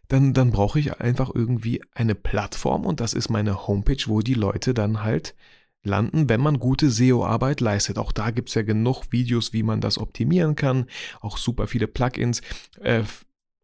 dann, 0.07 0.33
dann 0.33 0.53
brauche 0.53 0.79
ich 0.79 1.01
einfach 1.01 1.31
irgendwie 1.35 1.83
eine 1.93 2.15
Plattform 2.15 2.87
und 2.87 3.01
das 3.01 3.13
ist 3.13 3.31
meine 3.31 3.67
Homepage, 3.67 4.05
wo 4.07 4.21
die 4.21 4.35
Leute 4.35 4.75
dann 4.75 5.03
halt 5.03 5.35
landen, 5.83 6.29
wenn 6.29 6.41
man 6.41 6.59
gute 6.59 6.91
SEO-Arbeit 6.91 7.61
leistet. 7.61 7.99
Auch 7.99 8.13
da 8.13 8.31
gibt 8.31 8.49
es 8.49 8.55
ja 8.55 8.63
genug 8.63 9.11
Videos, 9.11 9.53
wie 9.53 9.63
man 9.63 9.81
das 9.81 9.99
optimieren 9.99 10.55
kann, 10.55 10.87
auch 11.21 11.37
super 11.37 11.67
viele 11.67 11.89
Plugins. 11.89 12.43
Äh, 12.81 13.03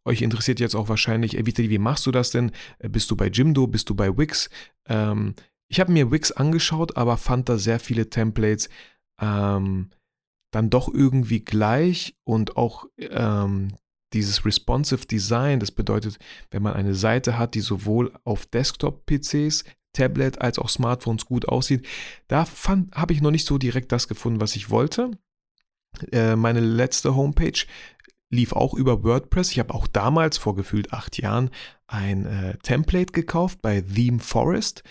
euch 0.04 0.22
interessiert 0.22 0.60
jetzt 0.60 0.74
auch 0.74 0.88
wahrscheinlich, 0.88 1.38
äh, 1.38 1.46
Vitali, 1.46 1.70
wie 1.70 1.78
machst 1.78 2.04
du 2.06 2.10
das 2.10 2.30
denn? 2.30 2.52
Äh, 2.78 2.88
bist 2.88 3.10
du 3.10 3.16
bei 3.16 3.28
Jimdo? 3.28 3.66
Bist 3.66 3.88
du 3.88 3.94
bei 3.94 4.16
Wix? 4.16 4.50
Ähm, 4.86 5.34
ich 5.68 5.80
habe 5.80 5.92
mir 5.92 6.10
Wix 6.10 6.32
angeschaut, 6.32 6.96
aber 6.96 7.16
fand 7.16 7.48
da 7.48 7.58
sehr 7.58 7.80
viele 7.80 8.10
Templates 8.10 8.68
ähm, 9.20 9.90
dann 10.52 10.70
doch 10.70 10.92
irgendwie 10.92 11.40
gleich 11.40 12.16
und 12.24 12.56
auch 12.56 12.86
ähm, 12.98 13.74
dieses 14.12 14.44
responsive 14.44 15.06
Design, 15.06 15.58
das 15.58 15.72
bedeutet, 15.72 16.18
wenn 16.50 16.62
man 16.62 16.74
eine 16.74 16.94
Seite 16.94 17.36
hat, 17.36 17.54
die 17.54 17.60
sowohl 17.60 18.12
auf 18.24 18.46
Desktop-PCs, 18.46 19.64
Tablet 19.92 20.40
als 20.40 20.58
auch 20.58 20.68
Smartphones 20.68 21.24
gut 21.26 21.48
aussieht, 21.48 21.86
da 22.28 22.46
habe 22.92 23.12
ich 23.12 23.20
noch 23.20 23.30
nicht 23.30 23.46
so 23.46 23.58
direkt 23.58 23.92
das 23.92 24.08
gefunden, 24.08 24.40
was 24.40 24.56
ich 24.56 24.70
wollte. 24.70 25.12
Äh, 26.12 26.36
meine 26.36 26.60
letzte 26.60 27.14
Homepage 27.14 27.66
lief 28.30 28.52
auch 28.52 28.74
über 28.74 29.02
WordPress. 29.02 29.52
Ich 29.52 29.58
habe 29.58 29.74
auch 29.74 29.86
damals, 29.86 30.38
vor 30.38 30.54
gefühlt 30.56 30.92
acht 30.92 31.18
Jahren, 31.18 31.50
ein 31.86 32.26
äh, 32.26 32.58
Template 32.58 33.12
gekauft 33.12 33.62
bei 33.62 33.80
Theme 33.80 34.18
Forest 34.18 34.82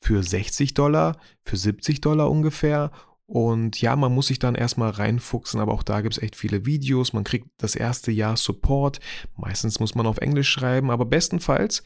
für 0.00 0.22
60 0.22 0.74
Dollar, 0.74 1.16
für 1.44 1.56
70 1.56 2.00
Dollar 2.00 2.30
ungefähr. 2.30 2.90
Und 3.26 3.80
ja, 3.80 3.94
man 3.94 4.12
muss 4.12 4.26
sich 4.26 4.40
dann 4.40 4.56
erstmal 4.56 4.90
reinfuchsen, 4.90 5.60
aber 5.60 5.72
auch 5.72 5.84
da 5.84 6.00
gibt 6.00 6.16
es 6.16 6.22
echt 6.22 6.34
viele 6.34 6.66
Videos. 6.66 7.12
Man 7.12 7.22
kriegt 7.22 7.46
das 7.58 7.76
erste 7.76 8.10
Jahr 8.10 8.36
Support. 8.36 8.98
Meistens 9.36 9.78
muss 9.78 9.94
man 9.94 10.06
auf 10.06 10.18
Englisch 10.18 10.48
schreiben, 10.48 10.90
aber 10.90 11.04
bestenfalls 11.04 11.84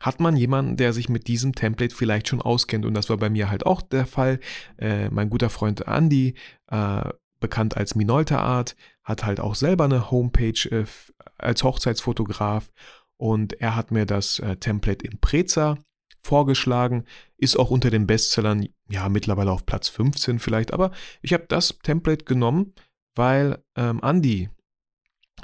hat 0.00 0.20
man 0.20 0.36
jemanden, 0.36 0.76
der 0.76 0.92
sich 0.92 1.08
mit 1.08 1.28
diesem 1.28 1.54
Template 1.54 1.94
vielleicht 1.94 2.28
schon 2.28 2.42
auskennt. 2.42 2.84
Und 2.84 2.92
das 2.92 3.08
war 3.08 3.16
bei 3.16 3.30
mir 3.30 3.48
halt 3.48 3.64
auch 3.64 3.80
der 3.80 4.04
Fall. 4.04 4.38
Äh, 4.76 5.08
mein 5.08 5.30
guter 5.30 5.48
Freund 5.48 5.86
Andy, 5.86 6.34
äh, 6.68 7.04
bekannt 7.40 7.76
als 7.76 7.94
Minolta 7.94 8.38
Art, 8.38 8.76
hat 9.02 9.24
halt 9.24 9.40
auch 9.40 9.54
selber 9.54 9.84
eine 9.84 10.10
Homepage 10.10 10.68
äh, 10.70 10.84
als 11.38 11.64
Hochzeitsfotograf 11.64 12.70
und 13.16 13.60
er 13.60 13.76
hat 13.76 13.92
mir 13.92 14.04
das 14.04 14.40
äh, 14.40 14.56
Template 14.56 15.04
in 15.06 15.18
Preza 15.20 15.78
vorgeschlagen, 16.22 17.04
ist 17.36 17.58
auch 17.58 17.70
unter 17.70 17.90
den 17.90 18.06
Bestsellern, 18.06 18.68
ja, 18.88 19.08
mittlerweile 19.08 19.52
auf 19.52 19.66
Platz 19.66 19.88
15 19.88 20.38
vielleicht, 20.38 20.72
aber 20.72 20.92
ich 21.20 21.32
habe 21.32 21.44
das 21.48 21.78
Template 21.82 22.24
genommen, 22.24 22.74
weil 23.14 23.62
ähm, 23.76 24.00
Andy 24.02 24.48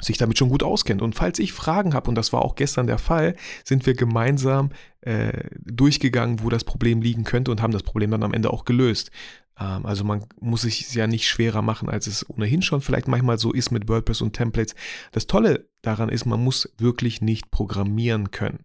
sich 0.01 0.17
damit 0.17 0.37
schon 0.37 0.49
gut 0.49 0.63
auskennt. 0.63 1.01
Und 1.01 1.15
falls 1.15 1.39
ich 1.39 1.51
Fragen 1.51 1.93
habe, 1.93 2.09
und 2.09 2.15
das 2.15 2.31
war 2.31 2.41
auch 2.41 2.55
gestern 2.55 2.87
der 2.87 2.97
Fall, 2.97 3.35
sind 3.65 3.85
wir 3.85 3.93
gemeinsam 3.93 4.69
äh, 5.01 5.49
durchgegangen, 5.59 6.41
wo 6.41 6.49
das 6.49 6.63
Problem 6.63 7.01
liegen 7.01 7.23
könnte 7.23 7.51
und 7.51 7.61
haben 7.61 7.73
das 7.73 7.83
Problem 7.83 8.11
dann 8.11 8.23
am 8.23 8.33
Ende 8.33 8.51
auch 8.51 8.65
gelöst. 8.65 9.11
Ähm, 9.59 9.85
also 9.85 10.03
man 10.03 10.25
muss 10.39 10.61
sich 10.61 10.93
ja 10.93 11.07
nicht 11.07 11.27
schwerer 11.27 11.61
machen, 11.61 11.89
als 11.89 12.07
es 12.07 12.27
ohnehin 12.29 12.61
schon 12.61 12.81
vielleicht 12.81 13.07
manchmal 13.07 13.39
so 13.39 13.51
ist 13.51 13.71
mit 13.71 13.89
WordPress 13.89 14.21
und 14.21 14.33
Templates. 14.33 14.75
Das 15.11 15.27
Tolle 15.27 15.67
daran 15.81 16.09
ist, 16.09 16.25
man 16.25 16.43
muss 16.43 16.73
wirklich 16.77 17.21
nicht 17.21 17.51
programmieren 17.51 18.31
können. 18.31 18.63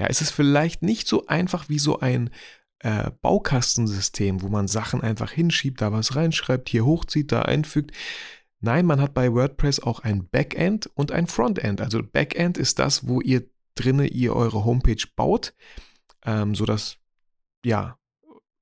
Ja, 0.00 0.06
es 0.06 0.22
ist 0.22 0.30
vielleicht 0.30 0.82
nicht 0.82 1.06
so 1.06 1.26
einfach 1.26 1.68
wie 1.68 1.78
so 1.78 2.00
ein 2.00 2.30
äh, 2.78 3.10
Baukastensystem, 3.20 4.40
wo 4.40 4.48
man 4.48 4.66
Sachen 4.66 5.02
einfach 5.02 5.30
hinschiebt, 5.30 5.82
da 5.82 5.92
was 5.92 6.16
reinschreibt, 6.16 6.70
hier 6.70 6.86
hochzieht, 6.86 7.30
da 7.32 7.42
einfügt. 7.42 7.94
Nein, 8.60 8.86
man 8.86 8.98
hat 8.98 9.12
bei 9.12 9.30
WordPress 9.30 9.80
auch 9.80 10.00
ein 10.00 10.26
Backend 10.26 10.86
und 10.94 11.12
ein 11.12 11.26
Frontend. 11.26 11.82
Also 11.82 12.02
Backend 12.02 12.56
ist 12.56 12.78
das, 12.78 13.06
wo 13.06 13.20
ihr 13.20 13.44
drinne 13.74 14.06
ihr 14.06 14.34
eure 14.34 14.64
Homepage 14.64 15.04
baut, 15.16 15.52
ähm, 16.24 16.54
sodass 16.54 16.96
ja 17.62 17.98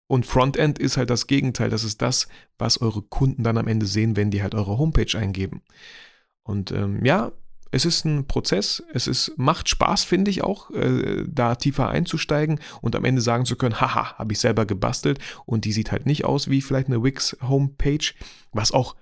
und 0.08 0.26
Frontend 0.26 0.80
ist 0.80 0.96
halt 0.96 1.10
das 1.10 1.28
Gegenteil. 1.28 1.70
Das 1.70 1.84
ist 1.84 2.02
das, 2.02 2.26
was 2.58 2.80
eure 2.80 3.02
Kunden 3.02 3.44
dann 3.44 3.58
am 3.58 3.68
Ende 3.68 3.86
sehen, 3.86 4.16
wenn 4.16 4.32
die 4.32 4.42
halt 4.42 4.56
eure 4.56 4.76
Homepage 4.76 5.16
eingeben. 5.16 5.62
Und 6.42 6.72
ähm, 6.72 7.04
ja, 7.04 7.30
es 7.70 7.84
ist 7.84 8.04
ein 8.04 8.26
Prozess. 8.26 8.82
Es 8.92 9.06
ist, 9.06 9.32
macht 9.36 9.68
Spaß, 9.68 10.04
finde 10.04 10.30
ich 10.30 10.42
auch, 10.42 10.70
äh, 10.70 11.24
da 11.26 11.54
tiefer 11.54 11.88
einzusteigen 11.88 12.60
und 12.80 12.96
am 12.96 13.04
Ende 13.04 13.20
sagen 13.20 13.44
zu 13.44 13.56
können, 13.56 13.80
haha, 13.80 14.18
habe 14.18 14.32
ich 14.32 14.40
selber 14.40 14.66
gebastelt 14.66 15.18
und 15.46 15.64
die 15.64 15.72
sieht 15.72 15.92
halt 15.92 16.06
nicht 16.06 16.24
aus 16.24 16.48
wie 16.48 16.62
vielleicht 16.62 16.88
eine 16.88 17.02
Wix 17.02 17.36
Homepage, 17.42 18.12
was 18.52 18.72
auch 18.72 18.96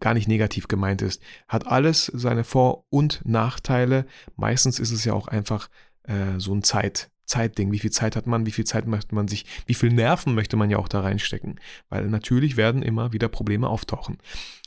gar 0.00 0.14
nicht 0.14 0.28
negativ 0.28 0.68
gemeint 0.68 1.02
ist. 1.02 1.20
Hat 1.48 1.66
alles 1.66 2.10
seine 2.14 2.44
Vor- 2.44 2.84
und 2.88 3.20
Nachteile. 3.24 4.06
Meistens 4.36 4.78
ist 4.78 4.92
es 4.92 5.04
ja 5.04 5.12
auch 5.12 5.28
einfach 5.28 5.68
äh, 6.04 6.38
so 6.38 6.54
ein 6.54 6.62
Zeit, 6.62 7.10
Zeitding. 7.26 7.72
Wie 7.72 7.78
viel 7.78 7.90
Zeit 7.90 8.16
hat 8.16 8.26
man? 8.26 8.46
Wie 8.46 8.50
viel 8.50 8.64
Zeit 8.64 8.86
möchte 8.86 9.14
man 9.14 9.28
sich, 9.28 9.44
wie 9.66 9.74
viel 9.74 9.92
Nerven 9.92 10.34
möchte 10.34 10.56
man 10.56 10.70
ja 10.70 10.78
auch 10.78 10.88
da 10.88 11.00
reinstecken? 11.00 11.60
Weil 11.88 12.06
natürlich 12.08 12.56
werden 12.56 12.82
immer 12.82 13.12
wieder 13.12 13.28
Probleme 13.28 13.68
auftauchen. 13.68 14.18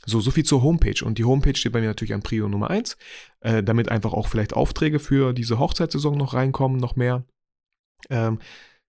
So, 0.06 0.20
so 0.20 0.30
viel 0.30 0.44
zur 0.44 0.62
Homepage. 0.62 1.04
Und 1.04 1.18
die 1.18 1.24
Homepage 1.24 1.56
steht 1.56 1.72
bei 1.72 1.80
mir 1.80 1.88
natürlich 1.88 2.14
an 2.14 2.22
Prio 2.22 2.48
Nummer 2.48 2.70
eins, 2.70 2.96
äh, 3.40 3.62
damit 3.62 3.88
einfach 3.88 4.12
auch 4.12 4.28
vielleicht 4.28 4.54
Aufträge 4.54 4.98
für 4.98 5.32
diese 5.32 5.58
Hochzeitssaison 5.58 6.16
noch 6.16 6.34
reinkommen, 6.34 6.78
noch 6.78 6.96
mehr. 6.96 7.24
Ähm, 8.08 8.38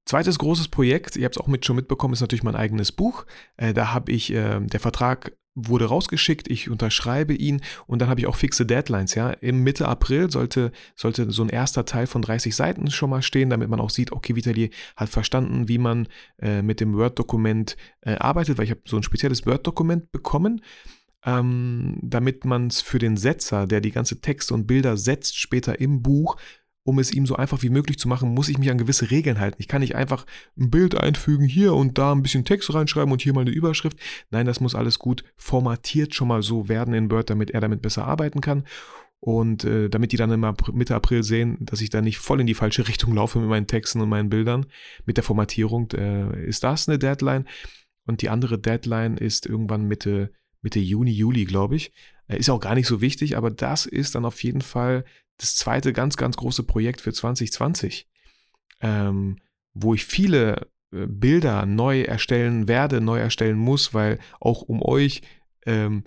Zweites 0.06 0.40
großes 0.40 0.68
Projekt, 0.70 1.16
ihr 1.16 1.26
habt 1.26 1.36
es 1.36 1.42
auch 1.42 1.48
mit, 1.48 1.66
schon 1.66 1.76
mitbekommen, 1.76 2.14
ist 2.14 2.22
natürlich 2.22 2.44
mein 2.44 2.56
eigenes 2.56 2.92
Buch. 2.92 3.26
Äh, 3.58 3.74
da 3.74 3.94
habe 3.94 4.12
ich, 4.12 4.34
äh, 4.34 4.60
der 4.60 4.80
Vertrag 4.80 5.34
wurde 5.56 5.86
rausgeschickt, 5.86 6.50
ich 6.50 6.70
unterschreibe 6.70 7.34
ihn 7.34 7.62
und 7.86 8.02
dann 8.02 8.10
habe 8.10 8.22
ich 8.22 8.28
auch 8.28 8.36
fixe 8.36 8.66
Deadlines. 8.66 9.16
Ja, 9.16 9.32
im 9.32 9.64
Mitte 9.64 9.88
April 9.88 10.32
sollte, 10.32 10.72
sollte 10.96 11.32
so 11.32 11.44
ein 11.44 11.50
erster 11.50 11.86
Teil 11.86 12.08
von 12.08 12.22
30 12.22 12.56
Seiten 12.56 12.90
schon 12.90 13.10
mal 13.10 13.22
stehen, 13.22 13.50
damit 13.50 13.70
man 13.70 13.82
auch 13.82 13.90
sieht, 13.90 14.12
okay, 14.12 14.36
Vitali 14.36 14.72
hat 14.96 15.10
verstanden, 15.10 15.68
wie 15.68 15.78
man 15.78 16.08
äh, 16.40 16.62
mit 16.62 16.80
dem 16.80 16.96
Word-Dokument 16.96 17.76
äh, 18.02 18.16
arbeitet, 18.16 18.58
weil 18.58 18.66
ich 18.66 18.72
habe 18.72 18.82
so 18.86 18.98
ein 18.98 19.04
spezielles 19.04 19.46
Word-Dokument 19.46 20.12
bekommen. 20.12 20.62
Ähm, 21.24 22.00
damit 22.02 22.46
man 22.46 22.66
es 22.66 22.82
für 22.82 22.98
den 22.98 23.16
Setzer, 23.16 23.68
der 23.68 23.80
die 23.80 23.92
ganze 23.92 24.22
Texte 24.22 24.56
und 24.56 24.66
Bilder 24.66 24.98
setzt, 24.98 25.38
später 25.38 25.80
im 25.80 26.02
Buch, 26.02 26.38
um 26.84 27.00
es 27.00 27.12
ihm 27.12 27.26
so 27.26 27.36
einfach 27.36 27.62
wie 27.62 27.70
möglich 27.70 28.00
zu 28.00 28.08
machen, 28.08 28.34
muss 28.34 28.50
ich 28.50 28.58
mich 28.58 28.72
an 28.72 28.78
gewisse 28.78 29.12
Regeln 29.12 29.40
halten. 29.40 29.58
Ich 29.60 29.68
kann 29.68 29.82
nicht 29.82 29.96
einfach 29.96 30.26
ein 30.58 30.72
Bild 30.72 30.96
einfügen, 30.96 31.46
hier 31.46 31.74
und 31.74 31.98
da 31.98 32.12
ein 32.12 32.24
bisschen 32.24 32.46
Text 32.46 32.74
reinschreiben 32.74 33.12
und 33.12 33.22
hier 33.22 33.34
mal 33.34 33.42
eine 33.42 33.52
Überschrift. 33.52 33.98
Nein, 34.32 34.48
das 34.48 34.60
muss 34.60 34.76
alles 34.76 34.98
gut 34.98 35.24
formatiert 35.36 36.16
schon 36.16 36.28
mal 36.28 36.42
so 36.42 36.70
werden 36.70 36.94
in 36.94 37.12
Word, 37.12 37.30
damit 37.30 37.52
er 37.52 37.62
damit 37.62 37.82
besser 37.82 38.06
arbeiten 38.06 38.42
kann. 38.42 38.66
Und 39.24 39.66
äh, 39.66 39.88
damit 39.88 40.12
die 40.12 40.18
dann 40.18 40.32
immer 40.32 40.56
Mitte 40.74 40.96
April 40.96 41.22
sehen, 41.22 41.58
dass 41.60 41.82
ich 41.82 41.92
da 41.92 42.02
nicht 42.02 42.18
voll 42.18 42.42
in 42.42 42.48
die 42.48 42.56
falsche 42.56 42.88
Richtung 42.88 43.14
laufe 43.14 43.38
mit 43.38 43.50
meinen 43.50 43.68
Texten 43.68 44.02
und 44.02 44.10
meinen 44.10 44.32
Bildern. 44.32 44.66
Mit 45.06 45.18
der 45.18 45.24
Formatierung 45.24 45.92
äh, 45.92 46.44
ist 46.48 46.64
das 46.64 46.90
eine 46.90 46.98
Deadline. 46.98 47.46
Und 48.08 48.24
die 48.24 48.30
andere 48.30 48.58
Deadline 48.58 49.18
ist 49.18 49.46
irgendwann 49.46 49.88
Mitte, 49.88 50.32
Mitte 50.64 50.80
Juni, 50.80 51.12
Juli, 51.12 51.46
glaube 51.46 51.76
ich. 51.76 51.92
Äh, 52.32 52.38
ist 52.38 52.50
auch 52.50 52.60
gar 52.60 52.76
nicht 52.76 52.88
so 52.88 53.02
wichtig, 53.02 53.38
aber 53.38 53.52
das 53.52 53.86
ist 53.86 54.16
dann 54.16 54.26
auf 54.26 54.44
jeden 54.44 54.62
Fall 54.62 55.04
das 55.38 55.56
zweite 55.56 55.94
ganz, 55.94 56.18
ganz 56.18 56.38
große 56.38 56.64
Projekt 56.64 57.02
für 57.02 57.14
2020, 57.14 58.08
ähm, 58.82 59.38
wo 59.74 59.94
ich 59.94 60.06
viele 60.06 60.68
äh, 60.94 61.08
Bilder 61.08 61.66
neu 61.66 62.02
erstellen 62.02 62.68
werde, 62.68 63.02
neu 63.02 63.20
erstellen 63.20 63.58
muss, 63.58 63.94
weil 63.94 64.20
auch 64.40 64.62
um 64.62 64.82
euch, 64.82 65.22
ähm, 65.66 66.04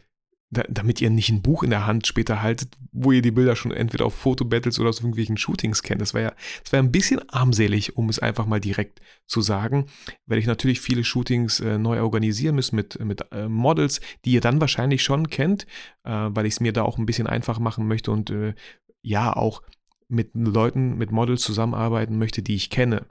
damit 0.68 1.00
ihr 1.00 1.10
nicht 1.10 1.30
ein 1.30 1.42
Buch 1.42 1.62
in 1.62 1.70
der 1.70 1.86
Hand 1.86 2.06
später 2.06 2.42
haltet, 2.42 2.76
wo 2.92 3.12
ihr 3.12 3.22
die 3.22 3.30
Bilder 3.30 3.56
schon 3.56 3.72
entweder 3.72 4.06
auf 4.06 4.14
Fotobattles 4.14 4.78
oder 4.80 4.88
aus 4.88 5.00
irgendwelchen 5.00 5.36
Shootings 5.36 5.82
kennt. 5.82 6.00
Das 6.00 6.14
wäre 6.14 6.30
ja, 6.30 6.34
das 6.62 6.72
wäre 6.72 6.82
ein 6.82 6.92
bisschen 6.92 7.28
armselig, 7.28 7.96
um 7.96 8.08
es 8.08 8.18
einfach 8.18 8.46
mal 8.46 8.60
direkt 8.60 9.00
zu 9.26 9.40
sagen, 9.40 9.86
weil 10.26 10.38
ich 10.38 10.46
natürlich 10.46 10.80
viele 10.80 11.04
Shootings 11.04 11.60
äh, 11.60 11.78
neu 11.78 12.00
organisieren 12.00 12.56
muss 12.56 12.72
mit, 12.72 12.98
mit 13.04 13.30
äh, 13.32 13.48
Models, 13.48 14.00
die 14.24 14.32
ihr 14.32 14.40
dann 14.40 14.60
wahrscheinlich 14.60 15.02
schon 15.02 15.28
kennt, 15.28 15.66
äh, 16.04 16.10
weil 16.10 16.46
ich 16.46 16.54
es 16.54 16.60
mir 16.60 16.72
da 16.72 16.82
auch 16.82 16.98
ein 16.98 17.06
bisschen 17.06 17.26
einfach 17.26 17.58
machen 17.58 17.86
möchte 17.86 18.10
und 18.10 18.30
äh, 18.30 18.54
ja 19.02 19.34
auch 19.34 19.62
mit 20.08 20.30
Leuten, 20.34 20.96
mit 20.96 21.10
Models 21.10 21.42
zusammenarbeiten 21.42 22.18
möchte, 22.18 22.42
die 22.42 22.54
ich 22.54 22.70
kenne. 22.70 23.06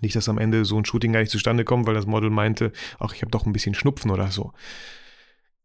Nicht, 0.00 0.16
dass 0.16 0.28
am 0.28 0.38
Ende 0.38 0.64
so 0.64 0.76
ein 0.76 0.84
Shooting 0.84 1.12
gar 1.12 1.20
nicht 1.20 1.30
zustande 1.30 1.64
kommt, 1.64 1.86
weil 1.86 1.94
das 1.94 2.06
Model 2.06 2.30
meinte, 2.30 2.72
ach, 2.98 3.14
ich 3.14 3.22
habe 3.22 3.30
doch 3.30 3.46
ein 3.46 3.52
bisschen 3.52 3.74
Schnupfen 3.74 4.10
oder 4.10 4.30
so. 4.30 4.52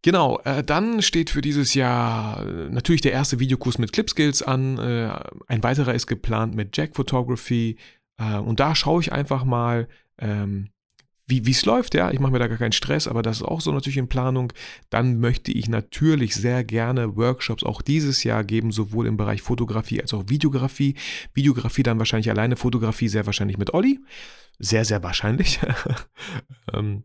Genau, 0.01 0.39
äh, 0.45 0.63
dann 0.63 1.01
steht 1.01 1.29
für 1.29 1.41
dieses 1.41 1.73
Jahr 1.73 2.45
äh, 2.45 2.69
natürlich 2.69 3.01
der 3.01 3.11
erste 3.11 3.39
Videokurs 3.39 3.77
mit 3.77 3.91
Clipskills 3.91 4.41
an. 4.41 4.77
Äh, 4.77 5.11
ein 5.47 5.61
weiterer 5.63 5.93
ist 5.93 6.07
geplant 6.07 6.55
mit 6.55 6.75
Jack 6.77 6.95
Photography. 6.95 7.77
Äh, 8.17 8.37
und 8.37 8.59
da 8.59 8.75
schaue 8.75 9.01
ich 9.01 9.11
einfach 9.11 9.43
mal, 9.43 9.89
ähm, 10.17 10.69
wie 11.29 11.51
es 11.51 11.63
läuft, 11.65 11.93
ja, 11.93 12.09
ich 12.11 12.19
mache 12.19 12.31
mir 12.31 12.39
da 12.39 12.47
gar 12.47 12.57
keinen 12.57 12.71
Stress, 12.71 13.07
aber 13.07 13.21
das 13.21 13.37
ist 13.37 13.43
auch 13.43 13.61
so 13.61 13.71
natürlich 13.71 13.97
in 13.97 14.07
Planung. 14.07 14.51
Dann 14.89 15.19
möchte 15.19 15.51
ich 15.51 15.69
natürlich 15.69 16.33
sehr 16.33 16.63
gerne 16.63 17.15
Workshops 17.15 17.63
auch 17.63 17.83
dieses 17.83 18.23
Jahr 18.23 18.43
geben, 18.43 18.71
sowohl 18.71 19.05
im 19.05 19.15
Bereich 19.15 19.43
Fotografie 19.43 20.01
als 20.01 20.13
auch 20.13 20.23
Videografie. 20.27 20.95
Videografie 21.33 21.83
dann 21.83 21.99
wahrscheinlich 21.99 22.31
alleine, 22.31 22.55
Fotografie 22.55 23.09
sehr 23.09 23.27
wahrscheinlich 23.27 23.59
mit 23.59 23.73
Olli. 23.75 23.99
Sehr, 24.57 24.85
sehr 24.85 25.03
wahrscheinlich. 25.03 25.59
Ähm, 26.71 27.03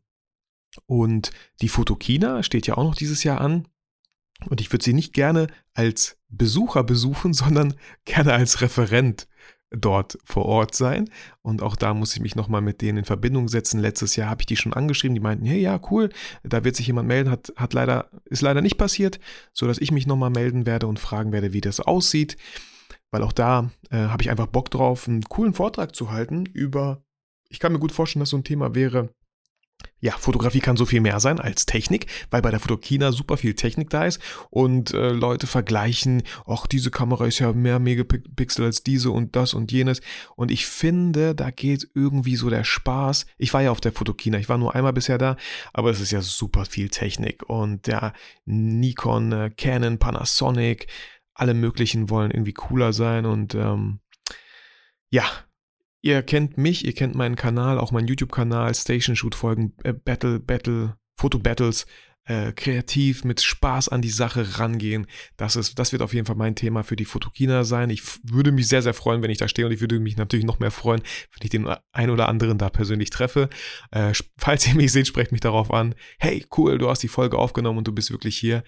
und 0.87 1.31
die 1.61 1.69
Fotokina 1.69 2.43
steht 2.43 2.67
ja 2.67 2.77
auch 2.77 2.85
noch 2.85 2.95
dieses 2.95 3.25
Jahr 3.25 3.41
an. 3.41 3.69
Und 4.49 4.61
ich 4.61 4.73
würde 4.73 4.85
sie 4.85 4.95
nicht 4.95 5.13
gerne 5.13 5.47
als 5.73 6.19
Besucher 6.29 6.85
besuchen, 6.85 7.33
sondern 7.35 7.75
gerne 8.05 8.33
als 8.33 8.61
Referent 8.61 9.27
dort 9.77 10.19
vor 10.25 10.47
Ort 10.47 10.75
sein. 10.75 11.11
Und 11.43 11.63
auch 11.63 11.77
da 11.77 11.95
muss 11.95 12.15
ich 12.15 12.23
mich 12.23 12.37
nochmal 12.37 12.61
mit 12.61 12.81
denen 12.81 12.99
in 12.99 13.05
Verbindung 13.05 13.49
setzen. 13.49 13.81
Letztes 13.81 14.15
Jahr 14.17 14.31
habe 14.31 14.43
ich 14.43 14.47
die 14.47 14.57
schon 14.57 14.73
angeschrieben, 14.73 15.15
die 15.15 15.21
meinten, 15.21 15.47
hey, 15.47 15.61
ja, 15.61 15.81
cool, 15.91 16.11
da 16.43 16.65
wird 16.65 16.77
sich 16.77 16.87
jemand 16.87 17.09
melden, 17.09 17.31
hat, 17.31 17.53
hat 17.57 17.73
leider, 17.73 18.11
ist 18.25 18.43
leider 18.43 18.61
nicht 18.61 18.79
passiert, 18.79 19.19
sodass 19.53 19.79
ich 19.79 19.91
mich 19.91 20.07
nochmal 20.07 20.31
melden 20.31 20.67
werde 20.67 20.87
und 20.87 21.01
fragen 21.01 21.33
werde, 21.33 21.53
wie 21.53 21.61
das 21.61 21.81
aussieht. 21.81 22.37
Weil 23.11 23.23
auch 23.23 23.33
da 23.33 23.71
äh, 23.91 23.97
habe 23.97 24.23
ich 24.23 24.31
einfach 24.31 24.47
Bock 24.47 24.71
drauf, 24.71 25.09
einen 25.09 25.23
coolen 25.23 25.55
Vortrag 25.55 25.95
zu 25.95 26.11
halten 26.11 26.47
über, 26.47 27.03
ich 27.49 27.61
kann 27.61 27.73
mir 27.73 27.79
gut 27.79 27.93
vorstellen, 27.93 28.21
dass 28.21 28.31
so 28.31 28.37
ein 28.37 28.45
Thema 28.45 28.75
wäre, 28.75 29.11
ja, 30.05 30.13
Fotografie 30.19 30.61
kann 30.61 30.77
so 30.77 30.85
viel 30.85 31.01
mehr 31.01 31.19
sein 31.19 31.41
als 31.41 31.65
Technik, 31.65 32.09
weil 32.31 32.43
bei 32.43 32.51
der 32.51 32.61
Fotokina 32.61 33.11
super 33.11 33.39
viel 33.39 33.55
Technik 33.55 33.89
da 33.89 34.05
ist 34.05 34.21
und 34.51 34.93
äh, 34.93 35.09
Leute 35.09 35.47
vergleichen, 35.47 36.23
ach, 36.47 36.67
diese 36.67 36.91
Kamera 36.91 37.25
ist 37.25 37.39
ja 37.39 37.55
mehr 37.55 37.79
Megapixel 37.79 38.67
als 38.67 38.83
diese 38.83 39.11
und 39.11 39.35
das 39.35 39.55
und 39.55 39.73
jenes. 39.73 40.03
Und 40.37 40.51
ich 40.51 40.67
finde, 40.67 41.35
da 41.35 41.51
geht 41.51 41.89
irgendwie 41.95 42.37
so 42.37 42.51
der 42.51 42.65
Spaß. 42.65 43.25
Ich 43.39 43.55
war 43.55 43.63
ja 43.63 43.71
auf 43.71 43.81
der 43.81 43.93
Fotokina, 43.93 44.37
ich 44.37 44.51
war 44.51 44.59
nur 44.59 44.75
einmal 44.75 44.93
bisher 44.93 45.17
da, 45.17 45.37
aber 45.73 45.91
es 45.91 46.01
ist 46.01 46.13
ja 46.13 46.21
super 46.21 46.67
viel 46.67 46.91
Technik 46.91 47.49
und 47.49 47.87
der 47.87 48.13
Nikon, 48.45 49.33
äh, 49.33 49.51
Canon, 49.57 49.99
Panasonic, 49.99 50.87
alle 51.33 51.55
möglichen 51.55 52.11
wollen 52.11 52.31
irgendwie 52.31 52.53
cooler 52.53 52.93
sein 52.93 53.25
und 53.25 53.55
ähm, 53.55 54.01
ja, 55.09 55.25
Ihr 56.05 56.23
kennt 56.23 56.59
mich, 56.59 56.85
ihr 56.85 56.93
kennt 56.93 57.15
meinen 57.15 57.35
Kanal, 57.35 57.79
auch 57.79 57.91
meinen 57.91 58.09
YouTube-Kanal, 58.09 58.75
Station 58.75 59.17
Shoot 59.17 59.35
Folgen, 59.35 59.73
äh, 59.85 59.95
Battle, 59.95 60.39
Battle, 60.39 60.99
Foto 61.19 61.39
Battles, 61.39 61.87
äh, 62.27 62.53
kreativ 62.53 63.25
mit 63.25 63.41
Spaß 63.41 63.89
an 63.89 64.03
die 64.03 64.11
Sache 64.11 64.59
rangehen. 64.59 65.07
Das 65.39 65.57
ist, 65.57 65.79
das 65.79 65.93
wird 65.93 66.03
auf 66.03 66.13
jeden 66.13 66.27
Fall 66.27 66.37
mein 66.37 66.57
Thema 66.57 66.85
für 66.85 66.95
die 66.95 67.07
Fotokina 67.07 67.65
sein. 67.65 67.89
Ich 67.89 68.03
würde 68.23 68.53
mich 68.53 68.69
sehr, 68.69 68.83
sehr 68.83 68.93
freuen, 68.93 69.23
wenn 69.23 69.31
ich 69.31 69.39
da 69.39 69.49
stehe 69.49 69.65
und 69.65 69.73
ich 69.73 69.81
würde 69.81 69.99
mich 69.99 70.19
natürlich 70.19 70.45
noch 70.45 70.59
mehr 70.59 70.71
freuen, 70.71 71.01
wenn 71.01 71.45
ich 71.45 71.49
den 71.51 71.75
ein 71.93 72.11
oder 72.11 72.29
anderen 72.29 72.59
da 72.59 72.69
persönlich 72.69 73.09
treffe. 73.09 73.49
Äh, 73.91 74.13
falls 74.37 74.67
ihr 74.67 74.75
mich 74.75 74.93
seht, 74.93 75.07
sprecht 75.07 75.33
mich 75.33 75.41
darauf 75.41 75.73
an. 75.73 75.95
Hey, 76.19 76.45
cool, 76.59 76.77
du 76.77 76.91
hast 76.91 77.03
die 77.03 77.09
Folge 77.09 77.39
aufgenommen 77.39 77.79
und 77.79 77.89
du 77.89 77.93
bist 77.93 78.11
wirklich 78.11 78.37
hier 78.37 78.63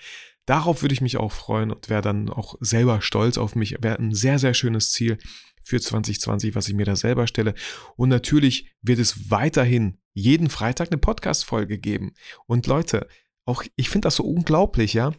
Darauf 0.47 0.83
würde 0.83 0.93
ich 0.93 1.00
mich 1.00 1.16
auch 1.16 1.33
freuen 1.33 1.73
und 1.73 1.90
wäre 1.90 2.02
dann 2.02 2.31
auch 2.31 2.55
selber 2.61 3.02
stolz 3.02 3.37
auf 3.37 3.57
mich. 3.57 3.78
Wäre 3.81 3.99
ein 3.99 4.14
sehr, 4.14 4.38
sehr 4.38 4.55
schönes 4.55 4.93
Ziel 4.93 5.19
für 5.66 5.80
2020, 5.80 6.54
was 6.54 6.68
ich 6.68 6.75
mir 6.75 6.87
da 6.87 6.94
selber 6.94 7.26
stelle. 7.26 7.52
Und 7.96 8.08
natürlich 8.08 8.70
wird 8.82 9.00
es 9.00 9.32
weiterhin 9.32 9.99
jeden 10.12 10.49
Freitag 10.49 10.92
eine 10.92 10.99
Podcast-Folge 10.99 11.78
geben. 11.78 12.14
Und 12.46 12.68
Leute, 12.68 13.08
auch 13.44 13.64
ich 13.75 13.90
finde 13.90 14.06
das 14.06 14.16
so 14.16 14.23
unglaublich, 14.23 14.94
ja. 14.94 15.12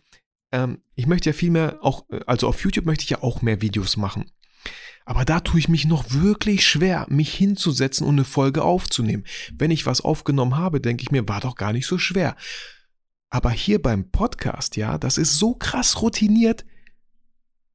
Ähm, 0.54 0.82
ich 0.96 1.06
möchte 1.06 1.30
ja 1.30 1.34
viel 1.34 1.52
mehr, 1.52 1.80
auch, 1.82 2.06
also 2.26 2.48
auf 2.48 2.64
YouTube 2.64 2.86
möchte 2.86 3.04
ich 3.04 3.10
ja 3.10 3.22
auch 3.22 3.42
mehr 3.42 3.62
Videos 3.62 3.98
machen. 3.98 4.32
Aber 5.04 5.26
da 5.26 5.42
tue 5.42 5.60
ich 5.60 5.68
mich 5.68 5.84
noch 5.84 6.14
wirklich 6.14 6.66
schwer, 6.66 7.06
mich 7.10 7.34
hinzusetzen 7.34 8.08
und 8.08 8.16
eine 8.16 8.24
Folge 8.24 8.64
aufzunehmen. 8.64 9.26
Wenn 9.54 9.72
ich 9.72 9.86
was 9.86 10.00
aufgenommen 10.00 10.56
habe, 10.56 10.80
denke 10.80 11.04
ich 11.04 11.12
mir, 11.12 11.28
war 11.28 11.42
doch 11.42 11.56
gar 11.56 11.74
nicht 11.74 11.88
so 11.88 11.98
schwer. 11.98 12.38
Aber 13.30 13.52
hier 13.52 13.82
beim 13.82 14.12
Podcast, 14.12 14.78
ja, 14.78 14.98
das 14.98 15.18
ist 15.18 15.38
so 15.38 15.56
krass 15.56 16.02
routiniert. 16.02 16.64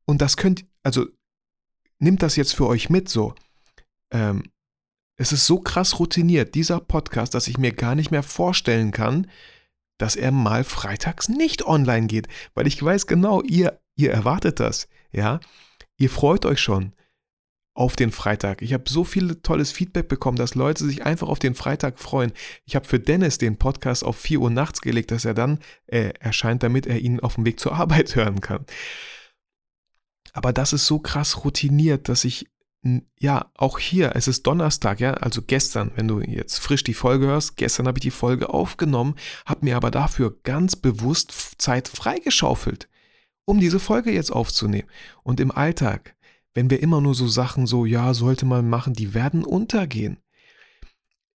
Und 0.06 0.22
das 0.22 0.38
könnt, 0.38 0.64
also 0.82 1.06
nimmt 2.02 2.22
das 2.22 2.36
jetzt 2.36 2.54
für 2.54 2.66
euch 2.66 2.90
mit 2.90 3.08
so. 3.08 3.34
Ähm, 4.12 4.42
es 5.16 5.32
ist 5.32 5.46
so 5.46 5.60
krass 5.60 5.98
routiniert, 5.98 6.54
dieser 6.54 6.80
Podcast, 6.80 7.34
dass 7.34 7.48
ich 7.48 7.58
mir 7.58 7.72
gar 7.72 7.94
nicht 7.94 8.10
mehr 8.10 8.22
vorstellen 8.22 8.90
kann, 8.90 9.28
dass 9.98 10.16
er 10.16 10.32
mal 10.32 10.64
freitags 10.64 11.28
nicht 11.28 11.64
online 11.64 12.08
geht. 12.08 12.26
Weil 12.54 12.66
ich 12.66 12.82
weiß 12.82 13.06
genau, 13.06 13.40
ihr, 13.42 13.80
ihr 13.94 14.10
erwartet 14.10 14.58
das, 14.58 14.88
ja. 15.12 15.40
Ihr 15.96 16.10
freut 16.10 16.44
euch 16.44 16.60
schon 16.60 16.92
auf 17.74 17.94
den 17.94 18.10
Freitag. 18.10 18.60
Ich 18.62 18.72
habe 18.74 18.84
so 18.88 19.04
viel 19.04 19.36
tolles 19.36 19.70
Feedback 19.70 20.08
bekommen, 20.08 20.36
dass 20.36 20.54
Leute 20.54 20.84
sich 20.84 21.04
einfach 21.04 21.28
auf 21.28 21.38
den 21.38 21.54
Freitag 21.54 22.00
freuen. 22.00 22.32
Ich 22.64 22.74
habe 22.74 22.86
für 22.86 22.98
Dennis 22.98 23.38
den 23.38 23.56
Podcast 23.56 24.04
auf 24.04 24.16
4 24.16 24.40
Uhr 24.40 24.50
nachts 24.50 24.80
gelegt, 24.80 25.10
dass 25.10 25.24
er 25.24 25.34
dann 25.34 25.60
äh, 25.86 26.12
erscheint, 26.18 26.62
damit 26.62 26.86
er 26.86 26.98
ihn 26.98 27.20
auf 27.20 27.36
dem 27.36 27.46
Weg 27.46 27.60
zur 27.60 27.74
Arbeit 27.74 28.16
hören 28.16 28.40
kann. 28.40 28.66
Aber 30.32 30.52
das 30.52 30.72
ist 30.72 30.86
so 30.86 30.98
krass 30.98 31.44
routiniert, 31.44 32.08
dass 32.08 32.24
ich 32.24 32.46
ja, 33.18 33.50
auch 33.54 33.78
hier, 33.78 34.16
es 34.16 34.26
ist 34.26 34.44
Donnerstag, 34.44 34.98
ja, 34.98 35.14
also 35.14 35.40
gestern, 35.42 35.92
wenn 35.94 36.08
du 36.08 36.20
jetzt 36.20 36.58
frisch 36.58 36.82
die 36.82 36.94
Folge 36.94 37.26
hörst, 37.26 37.56
gestern 37.56 37.86
habe 37.86 37.98
ich 37.98 38.02
die 38.02 38.10
Folge 38.10 38.50
aufgenommen, 38.50 39.14
habe 39.46 39.64
mir 39.64 39.76
aber 39.76 39.92
dafür 39.92 40.36
ganz 40.42 40.74
bewusst 40.74 41.32
Zeit 41.58 41.86
freigeschaufelt, 41.86 42.88
um 43.44 43.60
diese 43.60 43.78
Folge 43.78 44.10
jetzt 44.10 44.32
aufzunehmen. 44.32 44.88
Und 45.22 45.38
im 45.38 45.52
Alltag, 45.52 46.16
wenn 46.54 46.70
wir 46.70 46.82
immer 46.82 47.00
nur 47.00 47.14
so 47.14 47.28
Sachen 47.28 47.68
so, 47.68 47.86
ja, 47.86 48.14
sollte 48.14 48.46
man 48.46 48.68
machen, 48.68 48.94
die 48.94 49.14
werden 49.14 49.44
untergehen. 49.44 50.18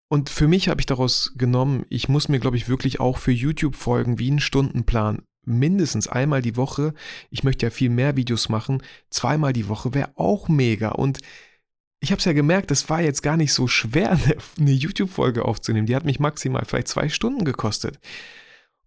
Und 0.08 0.30
für 0.30 0.48
mich 0.48 0.68
habe 0.68 0.82
ich 0.82 0.88
daraus 0.88 1.34
genommen, 1.36 1.86
ich 1.90 2.10
muss 2.10 2.28
mir, 2.28 2.40
glaube 2.40 2.58
ich, 2.58 2.70
wirklich 2.70 3.00
auch 3.00 3.20
für 3.20 3.32
YouTube 3.32 3.76
folgen, 3.76 4.18
wie 4.18 4.30
einen 4.30 4.40
Stundenplan. 4.40 5.22
Mindestens 5.46 6.08
einmal 6.08 6.42
die 6.42 6.58
Woche. 6.58 6.94
Ich 7.30 7.44
möchte 7.44 7.66
ja 7.66 7.70
viel 7.70 7.90
mehr 7.90 8.16
Videos 8.16 8.50
machen. 8.50 8.82
Zweimal 9.10 9.54
die 9.54 9.68
Woche 9.70 9.94
wäre 9.94 10.12
auch 10.16 10.50
mega. 10.50 10.90
Und 10.90 11.20
ich 12.00 12.12
habe 12.12 12.20
es 12.20 12.26
ja 12.26 12.34
gemerkt, 12.34 12.72
es 12.72 12.90
war 12.90 13.02
jetzt 13.02 13.24
gar 13.24 13.38
nicht 13.38 13.54
so 13.54 13.68
schwer, 13.68 14.18
eine 14.60 14.72
YouTube-Folge 14.72 15.46
aufzunehmen. 15.46 15.88
Die 15.88 15.96
hat 15.96 16.06
mich 16.06 16.20
maximal 16.20 16.66
vielleicht 16.66 16.88
zwei 16.88 17.10
Stunden 17.10 17.46
gekostet. 17.46 18.00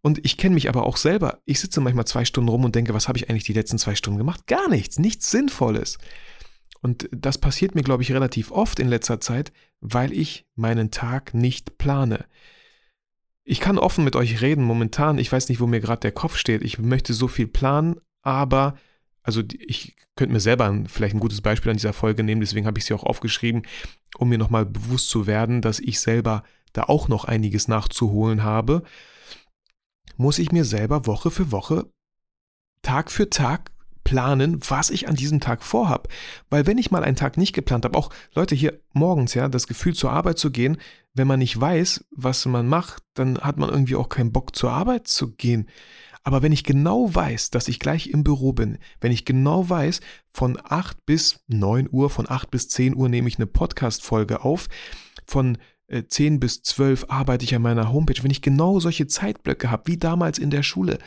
Und 0.01 0.25
ich 0.25 0.37
kenne 0.37 0.55
mich 0.55 0.69
aber 0.69 0.85
auch 0.85 0.97
selber. 0.97 1.41
Ich 1.45 1.61
sitze 1.61 1.81
manchmal 1.81 2.07
zwei 2.07 2.25
Stunden 2.25 2.49
rum 2.49 2.65
und 2.65 2.75
denke, 2.75 2.95
was 2.95 3.09
habe 3.09 3.19
ich 3.19 3.29
eigentlich 3.29 3.45
die 3.45 3.53
letzten 3.53 3.79
zwei 3.79 3.95
Stunden 3.95 4.19
gemacht? 4.19 4.47
Gar 4.47 4.69
nichts, 4.69 4.99
nichts 4.99 5.31
Sinnvolles. 5.31 5.99
Und 6.81 7.09
das 7.11 7.39
passiert 7.39 7.75
mir, 7.75 7.83
glaube 7.83 8.03
ich, 8.03 8.13
relativ 8.13 8.53
oft 8.53 8.79
in 8.79 8.89
letzter 8.89 9.21
Zeit, 9.21 9.53
weil 9.81 10.13
ich 10.13 10.47
meinen 10.55 10.91
Tag 10.91 11.35
nicht 11.35 11.79
plane. 11.79 12.25
Ich 13.49 13.61
kann 13.61 13.79
offen 13.79 14.05
mit 14.05 14.15
euch 14.15 14.41
reden 14.43 14.63
momentan. 14.63 15.19
Ich 15.19 15.33
weiß 15.33 15.49
nicht, 15.49 15.61
wo 15.61 15.67
mir 15.67 15.81
gerade 15.81 16.01
der 16.01 16.13
Kopf 16.13 16.37
steht. 16.37 16.63
Ich 16.63 16.79
möchte 16.79 17.15
so 17.15 17.29
viel 17.29 17.47
planen, 17.47 17.97
aber 18.23 18.77
also 19.23 19.43
ich 19.59 19.97
könnte 20.17 20.33
mir 20.33 20.41
selber 20.41 20.85
vielleicht 20.87 21.15
ein 21.15 21.21
gutes 21.21 21.41
Beispiel 21.41 21.71
an 21.71 21.77
dieser 21.77 21.93
Folge 21.93 22.23
nehmen, 22.23 22.41
deswegen 22.41 22.67
habe 22.67 22.79
ich 22.79 22.85
sie 22.85 22.95
auch 22.95 23.05
aufgeschrieben, 23.05 23.63
um 24.19 24.29
mir 24.29 24.39
nochmal 24.39 24.67
bewusst 24.67 25.09
zu 25.11 25.27
werden, 25.27 25.63
dass 25.63 25.81
ich 25.81 26.01
selber 26.01 26.43
da 26.73 26.85
auch 26.85 27.09
noch 27.09 27.25
einiges 27.25 27.69
nachzuholen 27.69 28.43
habe 28.43 28.83
muss 30.19 30.39
ich 30.39 30.53
mir 30.53 30.65
selber 30.65 31.07
Woche 31.07 31.31
für 31.31 31.53
Woche, 31.53 31.91
Tag 32.83 33.11
für 33.11 33.31
Tag 33.31 33.71
planen, 34.09 34.59
was 34.67 34.89
ich 34.89 35.07
an 35.07 35.17
diesem 35.17 35.39
Tag 35.39 35.63
vorhab. 35.63 36.09
Weil 36.49 36.67
wenn 36.67 36.79
ich 36.79 36.91
mal 36.91 37.05
einen 37.05 37.17
Tag 37.17 37.37
nicht 37.37 37.53
geplant 37.53 37.85
habe, 37.85 37.99
auch 37.99 38.09
Leute 38.35 38.55
hier 38.55 38.81
morgens, 38.95 39.35
ja, 39.35 39.49
das 39.49 39.67
Gefühl 39.67 39.95
zur 39.95 40.13
Arbeit 40.13 40.39
zu 40.39 40.51
gehen, 40.51 40.79
wenn 41.13 41.27
man 41.27 41.41
nicht 41.41 41.61
weiß, 41.61 42.07
was 42.11 42.47
man 42.47 42.67
macht, 42.67 43.03
dann 43.13 43.39
hat 43.39 43.59
man 43.59 43.69
irgendwie 43.69 43.97
auch 43.97 44.09
keinen 44.09 44.33
Bock 44.33 44.57
zur 44.57 44.73
Arbeit 44.73 45.09
zu 45.09 45.33
gehen. 45.33 45.69
Aber 46.25 46.41
wenn 46.41 46.53
ich 46.53 46.65
genau 46.65 47.15
weiß, 47.15 47.51
dass 47.51 47.69
ich 47.69 47.81
gleich 47.81 48.07
im 48.07 48.25
Büro 48.25 48.55
bin, 48.55 48.79
wenn 49.03 49.13
ich 49.13 49.27
genau 49.27 49.69
weiß, 49.69 50.01
von 50.33 50.59
8 50.63 51.05
bis 51.05 51.41
9 51.49 51.91
Uhr, 51.93 52.09
von 52.09 52.31
8 52.31 52.51
bis 52.51 52.69
10 52.71 52.97
Uhr 52.97 53.11
nehme 53.11 53.29
ich 53.29 53.37
eine 53.37 53.47
Podcast-Folge 53.47 54.43
auf, 54.43 54.69
von 55.27 55.59
10 55.91 56.35
äh, 56.35 56.39
bis 56.39 56.63
12 56.63 57.11
arbeite 57.11 57.45
ich 57.45 57.55
an 57.55 57.61
meiner 57.61 57.93
Homepage, 57.93 58.23
wenn 58.23 58.31
ich 58.31 58.41
genau 58.41 58.81
solche 58.81 59.07
Zeitblöcke 59.07 59.71
habe, 59.71 59.83
wie 59.85 59.99
damals 59.99 60.39
in 60.39 60.49
der 60.49 60.63
Schule, 60.63 60.99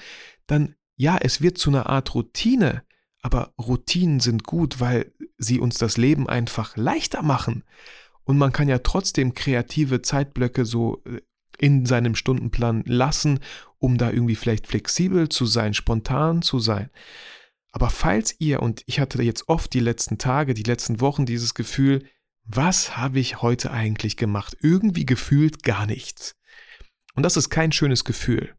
dann 0.46 0.76
ja, 0.98 1.18
es 1.20 1.42
wird 1.42 1.58
zu 1.58 1.72
einer 1.72 1.88
Art 1.88 2.14
Routine, 2.14 2.84
aber 3.22 3.54
Routinen 3.60 4.20
sind 4.20 4.44
gut, 4.44 4.80
weil 4.80 5.12
sie 5.38 5.60
uns 5.60 5.78
das 5.78 5.98
Leben 5.98 6.28
einfach 6.28 6.76
leichter 6.76 7.22
machen. 7.22 7.64
Und 8.24 8.38
man 8.38 8.52
kann 8.52 8.68
ja 8.68 8.80
trotzdem 8.80 9.34
kreative 9.34 10.02
Zeitblöcke 10.02 10.66
so 10.66 11.02
äh, 11.06 11.22
in 11.58 11.86
seinem 11.86 12.16
Stundenplan 12.16 12.84
lassen, 12.86 13.40
um 13.78 13.98
da 13.98 14.10
irgendwie 14.10 14.36
vielleicht 14.36 14.68
flexibel 14.68 15.30
zu 15.30 15.46
sein, 15.46 15.74
spontan 15.74 16.42
zu 16.42 16.60
sein. 16.60 16.90
Aber 17.72 17.90
falls 17.90 18.36
ihr, 18.40 18.62
und 18.62 18.84
ich 18.86 19.00
hatte 19.00 19.22
jetzt 19.22 19.48
oft 19.48 19.74
die 19.74 19.80
letzten 19.80 20.18
Tage, 20.18 20.54
die 20.54 20.64
letzten 20.64 21.00
Wochen 21.00 21.26
dieses 21.26 21.54
Gefühl, 21.54 22.04
was 22.44 22.98
habe 22.98 23.20
ich 23.20 23.42
heute 23.42 23.72
eigentlich 23.72 24.18
gemacht? 24.18 24.58
Irgendwie 24.62 25.06
gefühlt 25.06 25.64
gar 25.64 25.86
nichts. 25.86 26.36
Und 27.14 27.24
das 27.24 27.38
ist 27.38 27.50
kein 27.50 27.72
schönes 27.72 28.04
Gefühl. 28.04 28.56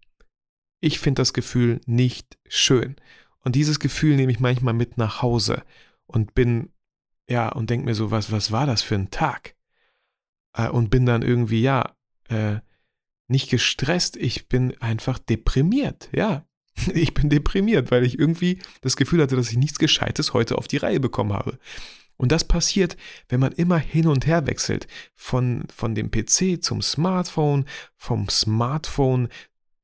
Ich 0.80 0.98
finde 0.98 1.20
das 1.20 1.32
Gefühl 1.32 1.80
nicht 1.86 2.38
schön. 2.48 2.96
Und 3.42 3.56
dieses 3.56 3.78
Gefühl 3.78 4.16
nehme 4.16 4.32
ich 4.32 4.40
manchmal 4.40 4.74
mit 4.74 4.98
nach 4.98 5.22
Hause 5.22 5.62
und 6.06 6.34
bin, 6.34 6.70
ja, 7.28 7.48
und 7.50 7.70
denke 7.70 7.86
mir 7.86 7.94
so, 7.94 8.10
was, 8.10 8.30
was 8.32 8.52
war 8.52 8.66
das 8.66 8.82
für 8.82 8.94
ein 8.94 9.10
Tag? 9.10 9.56
Äh, 10.54 10.68
und 10.68 10.90
bin 10.90 11.06
dann 11.06 11.22
irgendwie, 11.22 11.62
ja, 11.62 11.94
äh, 12.28 12.58
nicht 13.28 13.50
gestresst, 13.50 14.16
ich 14.16 14.48
bin 14.48 14.80
einfach 14.80 15.18
deprimiert, 15.18 16.08
ja. 16.12 16.46
Ich 16.94 17.12
bin 17.12 17.28
deprimiert, 17.28 17.90
weil 17.90 18.04
ich 18.04 18.18
irgendwie 18.18 18.58
das 18.80 18.96
Gefühl 18.96 19.20
hatte, 19.20 19.36
dass 19.36 19.50
ich 19.50 19.58
nichts 19.58 19.78
Gescheites 19.78 20.32
heute 20.32 20.56
auf 20.56 20.68
die 20.68 20.78
Reihe 20.78 21.00
bekommen 21.00 21.32
habe. 21.32 21.58
Und 22.16 22.30
das 22.30 22.44
passiert, 22.44 22.96
wenn 23.28 23.40
man 23.40 23.52
immer 23.52 23.78
hin 23.78 24.06
und 24.06 24.26
her 24.26 24.46
wechselt. 24.46 24.86
Von, 25.14 25.64
von 25.74 25.94
dem 25.94 26.10
PC 26.10 26.62
zum 26.62 26.80
Smartphone, 26.80 27.66
vom 27.96 28.28
Smartphone 28.28 29.28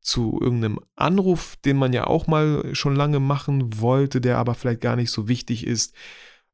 zu 0.00 0.38
irgendeinem 0.40 0.80
Anruf, 0.96 1.56
den 1.64 1.76
man 1.76 1.92
ja 1.92 2.06
auch 2.06 2.26
mal 2.26 2.74
schon 2.74 2.96
lange 2.96 3.20
machen 3.20 3.80
wollte, 3.80 4.20
der 4.20 4.38
aber 4.38 4.54
vielleicht 4.54 4.80
gar 4.80 4.96
nicht 4.96 5.10
so 5.10 5.28
wichtig 5.28 5.66
ist. 5.66 5.94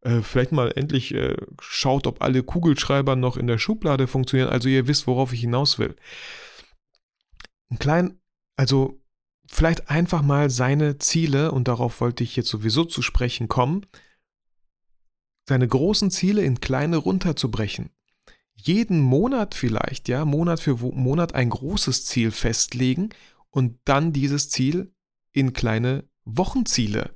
Äh, 0.00 0.20
vielleicht 0.20 0.52
mal 0.52 0.72
endlich 0.74 1.14
äh, 1.14 1.36
schaut, 1.60 2.06
ob 2.06 2.22
alle 2.22 2.42
Kugelschreiber 2.42 3.16
noch 3.16 3.36
in 3.36 3.46
der 3.46 3.58
Schublade 3.58 4.06
funktionieren. 4.06 4.50
Also 4.50 4.68
ihr 4.68 4.86
wisst, 4.86 5.06
worauf 5.06 5.32
ich 5.32 5.40
hinaus 5.40 5.78
will. 5.78 5.96
Ein 7.70 7.78
klein, 7.78 8.18
also 8.56 9.00
vielleicht 9.46 9.90
einfach 9.90 10.22
mal 10.22 10.50
seine 10.50 10.98
Ziele, 10.98 11.52
und 11.52 11.68
darauf 11.68 12.00
wollte 12.00 12.24
ich 12.24 12.36
jetzt 12.36 12.48
sowieso 12.48 12.84
zu 12.84 13.02
sprechen 13.02 13.48
kommen, 13.48 13.86
seine 15.48 15.68
großen 15.68 16.10
Ziele 16.10 16.42
in 16.42 16.60
kleine 16.60 16.96
runterzubrechen. 16.96 17.90
Jeden 18.54 19.00
Monat 19.00 19.54
vielleicht, 19.54 20.08
ja, 20.08 20.24
Monat 20.24 20.60
für 20.60 20.76
Monat 20.76 21.34
ein 21.34 21.50
großes 21.50 22.06
Ziel 22.06 22.30
festlegen 22.30 23.10
und 23.54 23.78
dann 23.84 24.12
dieses 24.12 24.50
Ziel 24.50 24.92
in 25.32 25.52
kleine 25.52 26.04
Wochenziele 26.24 27.14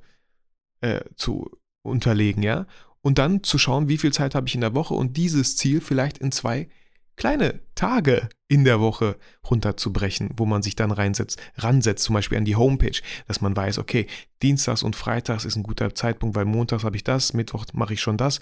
äh, 0.79 1.01
zu 1.15 1.49
unterlegen, 1.81 2.43
ja, 2.43 2.65
und 3.01 3.17
dann 3.17 3.43
zu 3.43 3.57
schauen, 3.57 3.89
wie 3.89 3.97
viel 3.97 4.13
Zeit 4.13 4.35
habe 4.35 4.47
ich 4.47 4.55
in 4.55 4.61
der 4.61 4.73
Woche 4.73 4.93
und 4.93 5.17
dieses 5.17 5.57
Ziel 5.57 5.81
vielleicht 5.81 6.17
in 6.17 6.31
zwei 6.31 6.69
kleine 7.17 7.59
Tage 7.75 8.29
in 8.47 8.63
der 8.63 8.79
Woche 8.79 9.17
runterzubrechen, 9.49 10.29
wo 10.37 10.45
man 10.45 10.61
sich 10.63 10.77
dann 10.77 10.91
reinsetzt, 10.91 11.41
ransetzt, 11.57 12.05
zum 12.05 12.13
Beispiel 12.13 12.37
an 12.37 12.45
die 12.45 12.55
Homepage, 12.55 13.01
dass 13.27 13.41
man 13.41 13.55
weiß, 13.55 13.77
okay, 13.77 14.07
Dienstags 14.41 14.83
und 14.83 14.95
Freitags 14.95 15.43
ist 15.43 15.57
ein 15.57 15.63
guter 15.63 15.93
Zeitpunkt, 15.93 16.37
weil 16.37 16.45
montags 16.45 16.85
habe 16.85 16.95
ich 16.95 17.03
das, 17.03 17.33
Mittwoch 17.33 17.65
mache 17.73 17.93
ich 17.93 18.01
schon 18.01 18.15
das. 18.15 18.39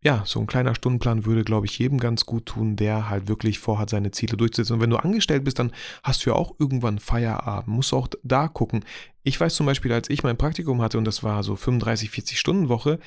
Ja, 0.00 0.22
so 0.24 0.38
ein 0.38 0.46
kleiner 0.46 0.76
Stundenplan 0.76 1.26
würde, 1.26 1.42
glaube 1.42 1.66
ich, 1.66 1.76
jedem 1.76 1.98
ganz 1.98 2.24
gut 2.24 2.46
tun, 2.46 2.76
der 2.76 3.10
halt 3.10 3.26
wirklich 3.26 3.58
vorhat, 3.58 3.90
seine 3.90 4.12
Ziele 4.12 4.36
durchzusetzen. 4.36 4.74
Und 4.74 4.80
wenn 4.80 4.90
du 4.90 4.96
angestellt 4.96 5.42
bist, 5.42 5.58
dann 5.58 5.72
hast 6.04 6.24
du 6.24 6.30
ja 6.30 6.36
auch 6.36 6.54
irgendwann 6.60 7.00
Feierabend, 7.00 7.74
musst 7.74 7.92
auch 7.92 8.06
da 8.22 8.46
gucken. 8.46 8.84
Ich 9.24 9.40
weiß 9.40 9.56
zum 9.56 9.66
Beispiel, 9.66 9.92
als 9.92 10.08
ich 10.08 10.22
mein 10.22 10.36
Praktikum 10.38 10.80
hatte 10.82 10.98
und 10.98 11.04
das 11.04 11.24
war 11.24 11.42
so 11.42 11.56
35, 11.56 12.10
40 12.10 12.38
Stunden 12.38 12.68
Woche, 12.68 13.00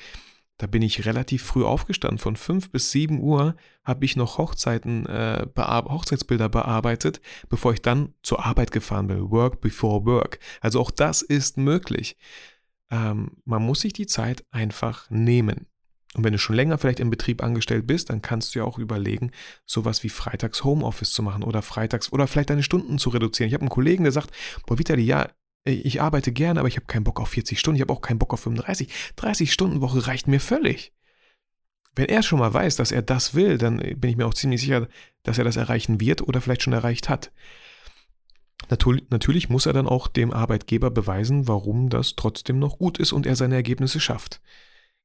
da 0.58 0.66
bin 0.66 0.82
ich 0.82 1.06
relativ 1.06 1.42
früh 1.42 1.64
aufgestanden. 1.64 2.18
Von 2.18 2.36
5 2.36 2.70
bis 2.70 2.90
7 2.90 3.20
Uhr 3.20 3.56
habe 3.84 4.04
ich 4.04 4.16
noch 4.16 4.36
Hochzeiten, 4.36 5.06
äh, 5.06 5.46
Hochzeitsbilder 5.56 6.50
bearbeitet, 6.50 7.22
bevor 7.48 7.72
ich 7.72 7.80
dann 7.80 8.14
zur 8.22 8.44
Arbeit 8.44 8.70
gefahren 8.70 9.06
bin. 9.06 9.30
Work 9.30 9.62
before 9.62 10.04
work. 10.04 10.38
Also 10.60 10.78
auch 10.78 10.90
das 10.90 11.22
ist 11.22 11.56
möglich. 11.56 12.18
Ähm, 12.90 13.38
man 13.46 13.62
muss 13.62 13.80
sich 13.80 13.94
die 13.94 14.06
Zeit 14.06 14.44
einfach 14.50 15.08
nehmen. 15.10 15.66
Und 16.14 16.24
wenn 16.24 16.32
du 16.32 16.38
schon 16.38 16.56
länger 16.56 16.76
vielleicht 16.76 17.00
im 17.00 17.10
Betrieb 17.10 17.42
angestellt 17.42 17.86
bist, 17.86 18.10
dann 18.10 18.20
kannst 18.20 18.54
du 18.54 18.58
ja 18.58 18.64
auch 18.66 18.78
überlegen, 18.78 19.30
sowas 19.64 20.02
wie 20.02 20.10
freitags 20.10 20.62
Homeoffice 20.62 21.12
zu 21.12 21.22
machen 21.22 21.42
oder 21.42 21.62
freitags 21.62 22.12
oder 22.12 22.26
vielleicht 22.26 22.50
deine 22.50 22.62
Stunden 22.62 22.98
zu 22.98 23.10
reduzieren. 23.10 23.48
Ich 23.48 23.54
habe 23.54 23.62
einen 23.62 23.70
Kollegen, 23.70 24.04
der 24.04 24.12
sagt, 24.12 24.30
boah, 24.66 24.78
Vitali, 24.78 25.02
ja, 25.02 25.28
ich 25.64 26.02
arbeite 26.02 26.32
gerne, 26.32 26.60
aber 26.60 26.68
ich 26.68 26.76
habe 26.76 26.86
keinen 26.86 27.04
Bock 27.04 27.20
auf 27.20 27.28
40 27.28 27.58
Stunden, 27.58 27.76
ich 27.76 27.82
habe 27.82 27.92
auch 27.92 28.02
keinen 28.02 28.18
Bock 28.18 28.34
auf 28.34 28.40
35. 28.40 28.88
30 29.16 29.52
Stunden 29.52 29.80
Woche 29.80 30.06
reicht 30.06 30.26
mir 30.26 30.40
völlig. 30.40 30.92
Wenn 31.94 32.06
er 32.06 32.22
schon 32.22 32.38
mal 32.38 32.52
weiß, 32.52 32.76
dass 32.76 32.90
er 32.90 33.02
das 33.02 33.34
will, 33.34 33.58
dann 33.58 33.76
bin 33.78 34.10
ich 34.10 34.16
mir 34.16 34.26
auch 34.26 34.34
ziemlich 34.34 34.60
sicher, 34.60 34.88
dass 35.22 35.38
er 35.38 35.44
das 35.44 35.56
erreichen 35.56 36.00
wird 36.00 36.22
oder 36.22 36.40
vielleicht 36.40 36.62
schon 36.62 36.72
erreicht 36.72 37.08
hat. 37.08 37.32
Natürlich 38.68 39.50
muss 39.50 39.66
er 39.66 39.72
dann 39.72 39.86
auch 39.86 40.08
dem 40.08 40.32
Arbeitgeber 40.32 40.90
beweisen, 40.90 41.48
warum 41.48 41.90
das 41.90 42.16
trotzdem 42.16 42.58
noch 42.58 42.78
gut 42.78 42.98
ist 42.98 43.12
und 43.12 43.26
er 43.26 43.36
seine 43.36 43.54
Ergebnisse 43.54 44.00
schafft. 44.00 44.40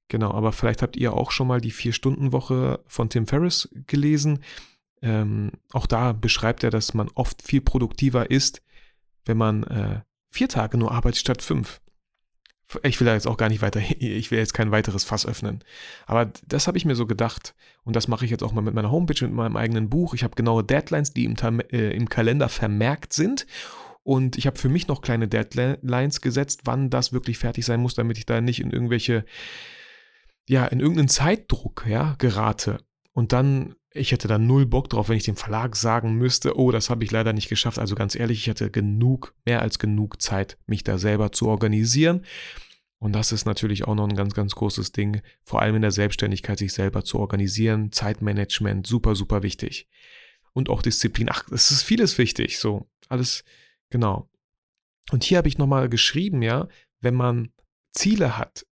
Genau, 0.09 0.31
aber 0.31 0.53
vielleicht 0.53 0.81
habt 0.81 0.95
ihr 0.95 1.13
auch 1.13 1.31
schon 1.31 1.47
mal 1.47 1.59
die 1.59 1.71
Vier-Stunden-Woche 1.71 2.79
von 2.87 3.09
Tim 3.09 3.27
Ferriss 3.27 3.69
gelesen. 3.87 4.39
Ähm, 5.01 5.51
auch 5.73 5.85
da 5.85 6.13
beschreibt 6.13 6.63
er, 6.63 6.69
dass 6.69 6.93
man 6.93 7.09
oft 7.13 7.41
viel 7.43 7.61
produktiver 7.61 8.31
ist, 8.31 8.63
wenn 9.25 9.37
man 9.37 9.63
äh, 9.63 10.01
vier 10.31 10.49
Tage 10.49 10.77
nur 10.77 10.91
arbeitet 10.91 11.19
statt 11.19 11.41
fünf. 11.41 11.81
Ich 12.83 12.99
will 12.99 13.05
da 13.05 13.13
jetzt 13.13 13.27
auch 13.27 13.37
gar 13.37 13.49
nicht 13.49 13.61
weiter, 13.61 13.81
ich 13.99 14.31
will 14.31 14.39
jetzt 14.39 14.53
kein 14.53 14.71
weiteres 14.71 15.03
Fass 15.03 15.25
öffnen. 15.25 15.63
Aber 16.05 16.31
das 16.47 16.67
habe 16.67 16.77
ich 16.77 16.85
mir 16.85 16.95
so 16.95 17.05
gedacht. 17.05 17.53
Und 17.83 17.95
das 17.95 18.07
mache 18.07 18.25
ich 18.25 18.31
jetzt 18.31 18.43
auch 18.43 18.53
mal 18.53 18.61
mit 18.61 18.73
meiner 18.73 18.91
Homepage, 18.91 19.25
mit 19.25 19.33
meinem 19.33 19.57
eigenen 19.57 19.89
Buch. 19.89 20.13
Ich 20.13 20.23
habe 20.23 20.35
genaue 20.35 20.63
Deadlines, 20.63 21.13
die 21.13 21.25
im, 21.25 21.35
äh, 21.71 21.91
im 21.91 22.09
Kalender 22.09 22.49
vermerkt 22.49 23.13
sind. 23.13 23.45
Und 24.03 24.37
ich 24.37 24.47
habe 24.47 24.57
für 24.57 24.69
mich 24.69 24.87
noch 24.87 25.01
kleine 25.01 25.27
Deadlines 25.27 26.21
gesetzt, 26.21 26.61
wann 26.63 26.89
das 26.89 27.11
wirklich 27.11 27.37
fertig 27.37 27.65
sein 27.65 27.81
muss, 27.81 27.93
damit 27.93 28.17
ich 28.17 28.25
da 28.25 28.39
nicht 28.39 28.61
in 28.61 28.71
irgendwelche 28.71 29.25
ja, 30.47 30.65
in 30.65 30.79
irgendeinen 30.79 31.09
Zeitdruck, 31.09 31.85
ja, 31.87 32.15
gerate. 32.17 32.79
Und 33.11 33.33
dann, 33.33 33.75
ich 33.91 34.11
hätte 34.11 34.27
da 34.27 34.37
null 34.37 34.65
Bock 34.65 34.89
drauf, 34.89 35.09
wenn 35.09 35.17
ich 35.17 35.23
dem 35.23 35.35
Verlag 35.35 35.75
sagen 35.75 36.15
müsste, 36.15 36.57
oh, 36.57 36.71
das 36.71 36.89
habe 36.89 37.03
ich 37.03 37.11
leider 37.11 37.33
nicht 37.33 37.49
geschafft. 37.49 37.79
Also 37.79 37.95
ganz 37.95 38.15
ehrlich, 38.15 38.39
ich 38.39 38.49
hatte 38.49 38.71
genug, 38.71 39.35
mehr 39.45 39.61
als 39.61 39.79
genug 39.79 40.21
Zeit, 40.21 40.57
mich 40.65 40.83
da 40.83 40.97
selber 40.97 41.31
zu 41.31 41.47
organisieren. 41.47 42.25
Und 42.99 43.13
das 43.13 43.31
ist 43.31 43.45
natürlich 43.45 43.85
auch 43.85 43.95
noch 43.95 44.07
ein 44.07 44.15
ganz, 44.15 44.33
ganz 44.33 44.55
großes 44.55 44.91
Ding, 44.91 45.21
vor 45.43 45.61
allem 45.61 45.75
in 45.75 45.81
der 45.81 45.91
Selbstständigkeit, 45.91 46.57
sich 46.57 46.73
selber 46.73 47.03
zu 47.03 47.19
organisieren. 47.19 47.91
Zeitmanagement, 47.91 48.87
super, 48.87 49.15
super 49.15 49.43
wichtig. 49.43 49.87
Und 50.53 50.69
auch 50.69 50.81
Disziplin. 50.81 51.27
Ach, 51.29 51.43
es 51.51 51.69
ist 51.69 51.83
vieles 51.83 52.17
wichtig. 52.17 52.57
So, 52.57 52.87
alles, 53.09 53.43
genau. 53.89 54.29
Und 55.11 55.23
hier 55.23 55.37
habe 55.37 55.47
ich 55.47 55.57
nochmal 55.57 55.89
geschrieben, 55.89 56.41
ja, 56.41 56.67
wenn 56.99 57.13
man 57.13 57.51
Ziele 57.91 58.37
hat, 58.37 58.65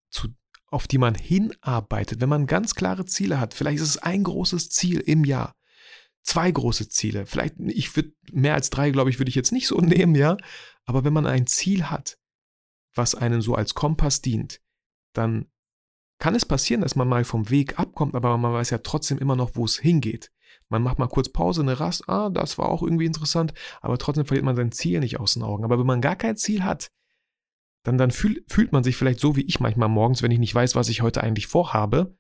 auf 0.76 0.90
die 0.90 0.98
man 0.98 1.16
hinarbeitet, 1.16 2.20
wenn 2.20 2.28
man 2.28 2.48
ganz 2.48 2.76
klare 2.76 3.06
Ziele 3.06 3.40
hat, 3.40 3.54
vielleicht 3.54 3.78
ist 3.78 3.90
es 3.90 3.98
ein 3.98 4.24
großes 4.24 4.70
Ziel 4.70 5.00
im 5.00 5.24
Jahr, 5.24 5.56
zwei 6.22 6.52
große 6.52 6.90
Ziele, 6.90 7.26
vielleicht, 7.26 7.56
ich 7.62 7.96
würde, 7.96 8.12
mehr 8.34 8.56
als 8.56 8.72
drei, 8.72 8.92
glaube 8.92 9.10
ich, 9.10 9.18
würde 9.18 9.30
ich 9.30 9.36
jetzt 9.36 9.54
nicht 9.54 9.68
so 9.68 9.78
nehmen, 9.80 10.16
ja, 10.16 10.36
aber 10.84 11.06
wenn 11.06 11.14
man 11.14 11.28
ein 11.28 11.48
Ziel 11.48 11.86
hat, 11.86 12.18
was 12.94 13.16
einen 13.16 13.40
so 13.42 13.56
als 13.56 13.74
Kompass 13.74 14.22
dient, 14.22 14.60
dann 15.14 15.46
kann 16.20 16.36
es 16.36 16.46
passieren, 16.46 16.82
dass 16.82 16.98
man 16.98 17.08
mal 17.08 17.24
vom 17.24 17.50
Weg 17.50 17.80
abkommt, 17.80 18.14
aber 18.14 18.38
man 18.38 18.52
weiß 18.52 18.70
ja 18.72 18.80
trotzdem 18.80 19.18
immer 19.18 19.38
noch, 19.38 19.56
wo 19.56 19.64
es 19.64 19.78
hingeht. 19.78 20.34
Man 20.68 20.84
macht 20.84 21.00
mal 21.00 21.08
kurz 21.08 21.30
Pause, 21.30 21.62
eine 21.62 21.80
Rast, 21.80 22.10
ah, 22.10 22.30
das 22.30 22.58
war 22.58 22.68
auch 22.68 22.84
irgendwie 22.84 23.06
interessant, 23.06 23.54
aber 23.80 23.98
trotzdem 23.98 24.26
verliert 24.26 24.46
man 24.46 24.58
sein 24.58 24.74
Ziel 24.74 25.00
nicht 25.00 25.22
aus 25.22 25.36
den 25.36 25.44
Augen. 25.44 25.64
Aber 25.64 25.80
wenn 25.80 25.86
man 25.86 26.02
gar 26.02 26.18
kein 26.18 26.36
Ziel 26.36 26.66
hat, 26.66 26.92
dann, 27.86 27.98
dann 27.98 28.12
fühl, 28.12 28.44
fühlt 28.48 28.72
man 28.72 28.84
sich 28.84 28.98
vielleicht 28.98 29.20
so 29.20 29.36
wie 29.36 29.44
ich 29.44 29.60
manchmal 29.60 29.90
morgens, 29.90 30.22
wenn 30.22 30.32
ich 30.32 30.40
nicht 30.40 30.54
weiß, 30.54 30.76
was 30.76 30.90
ich 30.90 31.02
heute 31.02 31.24
eigentlich 31.24 31.48
vorhabe, 31.48 32.18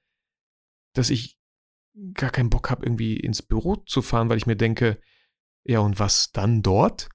dass 0.94 1.10
ich 1.10 1.38
gar 2.14 2.30
keinen 2.30 2.50
Bock 2.52 2.70
habe, 2.70 2.86
irgendwie 2.86 3.18
ins 3.18 3.42
Büro 3.42 3.76
zu 3.76 4.02
fahren, 4.02 4.30
weil 4.30 4.38
ich 4.38 4.46
mir 4.46 4.56
denke, 4.56 5.00
ja, 5.64 5.80
und 5.80 6.00
was 6.00 6.32
dann 6.32 6.62
dort? 6.62 7.10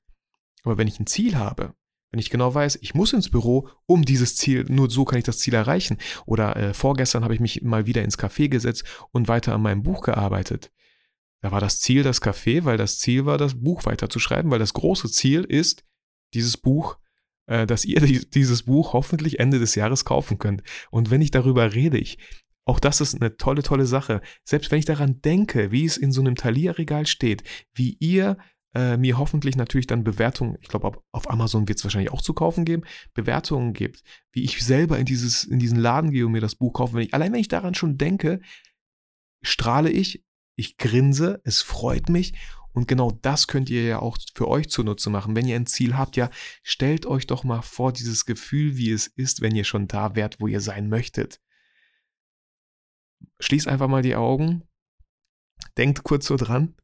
Aber 0.65 0.79
wenn 0.79 0.89
ich 0.89 0.99
ein 0.99 1.07
Ziel 1.07 1.37
habe, 1.37 1.75
wenn 2.11 2.19
ich 2.19 2.31
genau 2.31 2.53
weiß, 2.53 2.81
ich 2.83 2.93
muss 2.93 3.13
ins 3.13 3.31
Büro, 3.31 3.69
um 3.87 4.05
dieses 4.05 4.35
Ziel, 4.35 4.65
nur 4.69 4.91
so 4.91 5.05
kann 5.05 5.19
ich 5.19 5.25
das 5.25 5.39
Ziel 5.39 5.55
erreichen. 5.55 5.99
Oder 6.27 6.57
äh, 6.57 6.75
vorgestern 6.75 7.23
habe 7.23 7.35
ich 7.35 7.41
mich 7.41 7.63
mal 7.63 7.87
wieder 7.87 8.03
ins 8.03 8.19
Café 8.19 8.49
gesetzt 8.49 8.85
und 9.13 9.29
weiter 9.29 9.55
an 9.55 9.63
meinem 9.63 9.85
Buch 9.85 10.03
gearbeitet. 10.03 10.73
Da 11.41 11.53
war 11.53 11.61
das 11.61 11.81
Ziel 11.81 12.03
das 12.03 12.21
Café, 12.21 12.65
weil 12.65 12.77
das 12.77 12.99
Ziel 12.99 13.27
war, 13.27 13.39
das 13.39 13.63
Buch 13.63 13.87
weiterzuschreiben, 13.87 14.51
weil 14.51 14.59
das 14.59 14.75
große 14.75 15.09
Ziel 15.11 15.45
ist, 15.45 15.85
dieses 16.35 16.57
Buch 16.57 16.99
äh, 17.51 17.67
dass 17.67 17.85
ihr 17.85 18.01
dieses 18.01 18.63
Buch 18.63 18.93
hoffentlich 18.93 19.41
Ende 19.41 19.59
des 19.59 19.75
Jahres 19.75 20.05
kaufen 20.05 20.39
könnt. 20.39 20.63
Und 20.91 21.11
wenn 21.11 21.21
ich 21.21 21.33
darüber 21.33 21.75
rede, 21.75 21.99
ich, 21.99 22.17
auch 22.65 22.79
das 22.79 23.01
ist 23.01 23.21
eine 23.21 23.37
tolle, 23.37 23.63
tolle 23.63 23.87
Sache. 23.87 24.21
Selbst 24.45 24.71
wenn 24.71 24.79
ich 24.79 24.85
daran 24.85 25.21
denke, 25.21 25.73
wie 25.73 25.85
es 25.85 25.97
in 25.97 26.13
so 26.13 26.21
einem 26.21 26.37
Thalia-Regal 26.37 27.07
steht, 27.07 27.43
wie 27.75 27.97
ihr 27.99 28.39
äh, 28.75 28.97
mir 28.97 29.19
hoffentlich 29.19 29.57
natürlich 29.57 29.89
dann 29.89 30.05
Bewertungen, 30.05 30.59
ich 30.61 30.69
glaube, 30.69 31.03
auf 31.11 31.29
Amazon 31.29 31.67
wird 31.67 31.79
es 31.79 31.85
wahrscheinlich 31.85 32.13
auch 32.13 32.23
zu 32.23 32.35
kaufen 32.35 32.65
geben, 32.65 32.85
Bewertungen 33.15 33.73
gibt, 33.73 34.05
wie 34.31 34.45
ich 34.45 34.65
selber 34.65 34.99
in, 34.99 35.05
dieses, 35.05 35.43
in 35.43 35.59
diesen 35.59 35.79
Laden 35.79 36.13
gehe 36.13 36.27
und 36.27 36.33
mir 36.33 36.41
das 36.41 36.55
Buch 36.55 36.73
kaufe. 36.73 36.95
Wenn 36.95 37.03
ich, 37.03 37.15
allein 37.15 37.33
wenn 37.33 37.41
ich 37.41 37.49
daran 37.49 37.75
schon 37.75 37.99
denke, 37.99 38.41
strahle 39.43 39.91
ich, 39.91 40.25
ich 40.55 40.77
grinse, 40.77 41.41
es 41.43 41.63
freut 41.63 42.09
mich 42.09 42.35
und 42.73 42.87
genau 42.87 43.11
das 43.11 43.47
könnt 43.47 43.69
ihr 43.69 43.83
ja 43.83 43.99
auch 43.99 44.17
für 44.35 44.47
euch 44.49 44.71
zunutze 44.71 45.11
machen. 45.11 45.35
Wenn 45.35 45.49
ihr 45.49 45.57
ein 45.57 45.67
Ziel 45.67 45.97
habt, 45.97 46.17
ja, 46.17 46.31
stellt 46.63 47.05
euch 47.05 47.27
doch 47.27 47.43
mal 47.43 47.63
vor 47.63 47.93
dieses 47.93 48.27
Gefühl, 48.27 48.77
wie 48.77 48.93
es 48.93 49.09
ist, 49.09 49.41
wenn 49.41 49.57
ihr 49.57 49.65
schon 49.65 49.89
da 49.89 50.15
wärt, 50.15 50.41
wo 50.41 50.47
ihr 50.47 50.61
sein 50.61 50.89
möchtet. 50.89 51.41
Schließt 53.41 53.67
einfach 53.67 53.89
mal 53.89 54.03
die 54.03 54.15
Augen, 54.15 54.63
denkt 55.77 56.05
kurz 56.05 56.27
so 56.27 56.37
dran. 56.37 56.77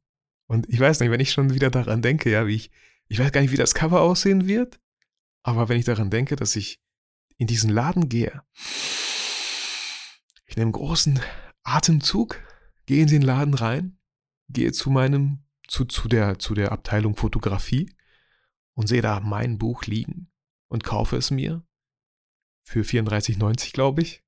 Und 0.46 0.68
ich 0.68 0.80
weiß 0.80 1.00
nicht, 1.00 1.10
wenn 1.10 1.20
ich 1.20 1.32
schon 1.32 1.54
wieder 1.54 1.70
daran 1.70 2.02
denke, 2.02 2.30
ja, 2.30 2.46
wie 2.46 2.54
ich, 2.54 2.70
ich 3.08 3.18
weiß 3.18 3.30
gar 3.30 3.40
nicht, 3.40 3.52
wie 3.52 3.56
das 3.56 3.74
Cover 3.74 4.00
aussehen 4.00 4.46
wird, 4.46 4.80
aber 5.42 5.68
wenn 5.68 5.78
ich 5.78 5.84
daran 5.84 6.10
denke, 6.10 6.34
dass 6.34 6.56
ich 6.56 6.82
in 7.36 7.46
diesen 7.46 7.70
Laden 7.70 8.08
gehe, 8.08 8.42
ich 10.46 10.56
nehme 10.56 10.66
einen 10.66 10.72
großen 10.72 11.20
Atemzug, 11.62 12.40
gehe 12.86 13.02
in 13.02 13.08
den 13.08 13.22
Laden 13.22 13.54
rein, 13.54 13.98
gehe 14.48 14.72
zu 14.72 14.90
meinem 14.90 15.45
zu, 15.68 15.84
zu, 15.84 16.08
der, 16.08 16.38
zu 16.38 16.54
der 16.54 16.72
Abteilung 16.72 17.16
Fotografie 17.16 17.90
und 18.74 18.86
sehe 18.88 19.02
da 19.02 19.20
mein 19.20 19.58
Buch 19.58 19.84
liegen 19.84 20.30
und 20.68 20.84
kaufe 20.84 21.16
es 21.16 21.30
mir 21.30 21.66
für 22.62 22.82
34,90 22.82 23.72
glaube 23.72 24.02
ich. 24.02 24.22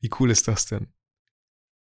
Wie 0.00 0.10
cool 0.18 0.30
ist 0.30 0.48
das 0.48 0.66
denn? 0.66 0.92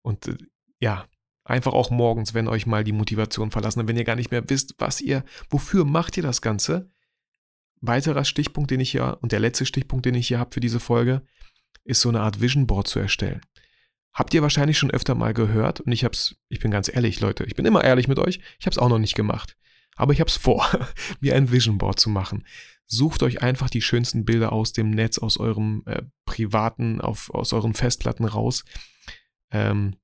Und 0.03 0.29
äh, 0.29 0.37
ja, 0.79 1.09
einfach 1.45 1.73
auch 1.73 1.91
morgens, 1.91 2.35
wenn 2.35 2.49
euch 2.49 2.67
mal 2.67 2.85
die 2.85 2.93
Motivation 2.93 3.51
verlassen, 3.51 3.87
wenn 3.87 3.97
ihr 3.97 4.05
gar 4.05 4.17
nicht 4.17 4.31
mehr 4.31 4.49
wisst, 4.49 4.75
was 4.79 5.01
ihr, 5.01 5.25
wofür 5.51 5.85
macht 5.85 6.17
ihr 6.17 6.23
das 6.23 6.41
Ganze? 6.41 6.91
Weiterer 7.81 8.25
Stichpunkt, 8.25 8.71
den 8.71 8.81
ich 8.81 8.93
hier, 8.93 9.19
und 9.21 9.33
der 9.33 9.41
letzte 9.41 9.67
Stichpunkt, 9.67 10.07
den 10.07 10.15
ich 10.15 10.29
hier 10.29 10.39
habe 10.39 10.55
für 10.55 10.61
diese 10.61 10.81
Folge, 10.81 11.27
ist 11.85 12.01
so 12.01 12.09
eine 12.09 12.21
Art 12.21 12.41
Vision 12.41 12.67
Board 12.67 12.89
zu 12.89 12.99
erstellen. 12.99 13.43
Habt 14.15 14.33
ihr 14.33 14.43
wahrscheinlich 14.43 14.79
schon 14.79 14.93
öfter 14.93 15.17
mal 15.17 15.35
gehört 15.35 15.81
und 15.81 15.91
ich 15.91 16.05
hab's, 16.05 16.37
ich 16.49 16.61
bin 16.61 16.71
ganz 16.71 16.89
ehrlich, 16.89 17.19
Leute, 17.21 17.45
ich 17.45 17.57
bin 17.57 17.67
immer 17.67 17.83
ehrlich 17.83 18.07
mit 18.07 18.21
euch, 18.21 18.41
ich 18.61 18.67
hab's 18.67 18.79
auch 18.79 18.89
noch 18.89 19.01
nicht 19.01 19.17
gemacht. 19.17 19.57
Aber 19.97 20.13
ich 20.13 20.21
hab's 20.21 20.37
vor, 20.37 20.67
mir 21.21 21.35
ein 21.35 21.51
Vision 21.51 21.79
Board 21.79 21.99
zu 21.99 22.11
machen. 22.11 22.47
Sucht 22.87 23.23
euch 23.23 23.43
einfach 23.43 23.71
die 23.71 23.83
schönsten 23.83 24.25
Bilder 24.25 24.53
aus 24.53 24.73
dem 24.73 24.91
Netz, 24.91 25.19
aus 25.19 25.39
eurem 25.39 25.83
äh, 25.87 26.03
privaten, 26.27 27.01
auf, 27.01 27.31
aus 27.31 27.53
euren 27.53 27.75
Festplatten 27.75 28.25
raus. 28.25 28.65
Ähm, 29.51 29.97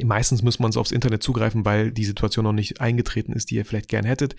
meistens 0.00 0.42
muss 0.42 0.58
man 0.58 0.72
so 0.72 0.80
aufs 0.80 0.92
Internet 0.92 1.22
zugreifen, 1.22 1.64
weil 1.64 1.90
die 1.90 2.04
Situation 2.04 2.44
noch 2.44 2.52
nicht 2.52 2.80
eingetreten 2.80 3.32
ist, 3.32 3.50
die 3.50 3.56
ihr 3.56 3.64
vielleicht 3.64 3.88
gern 3.88 4.04
hättet. 4.04 4.36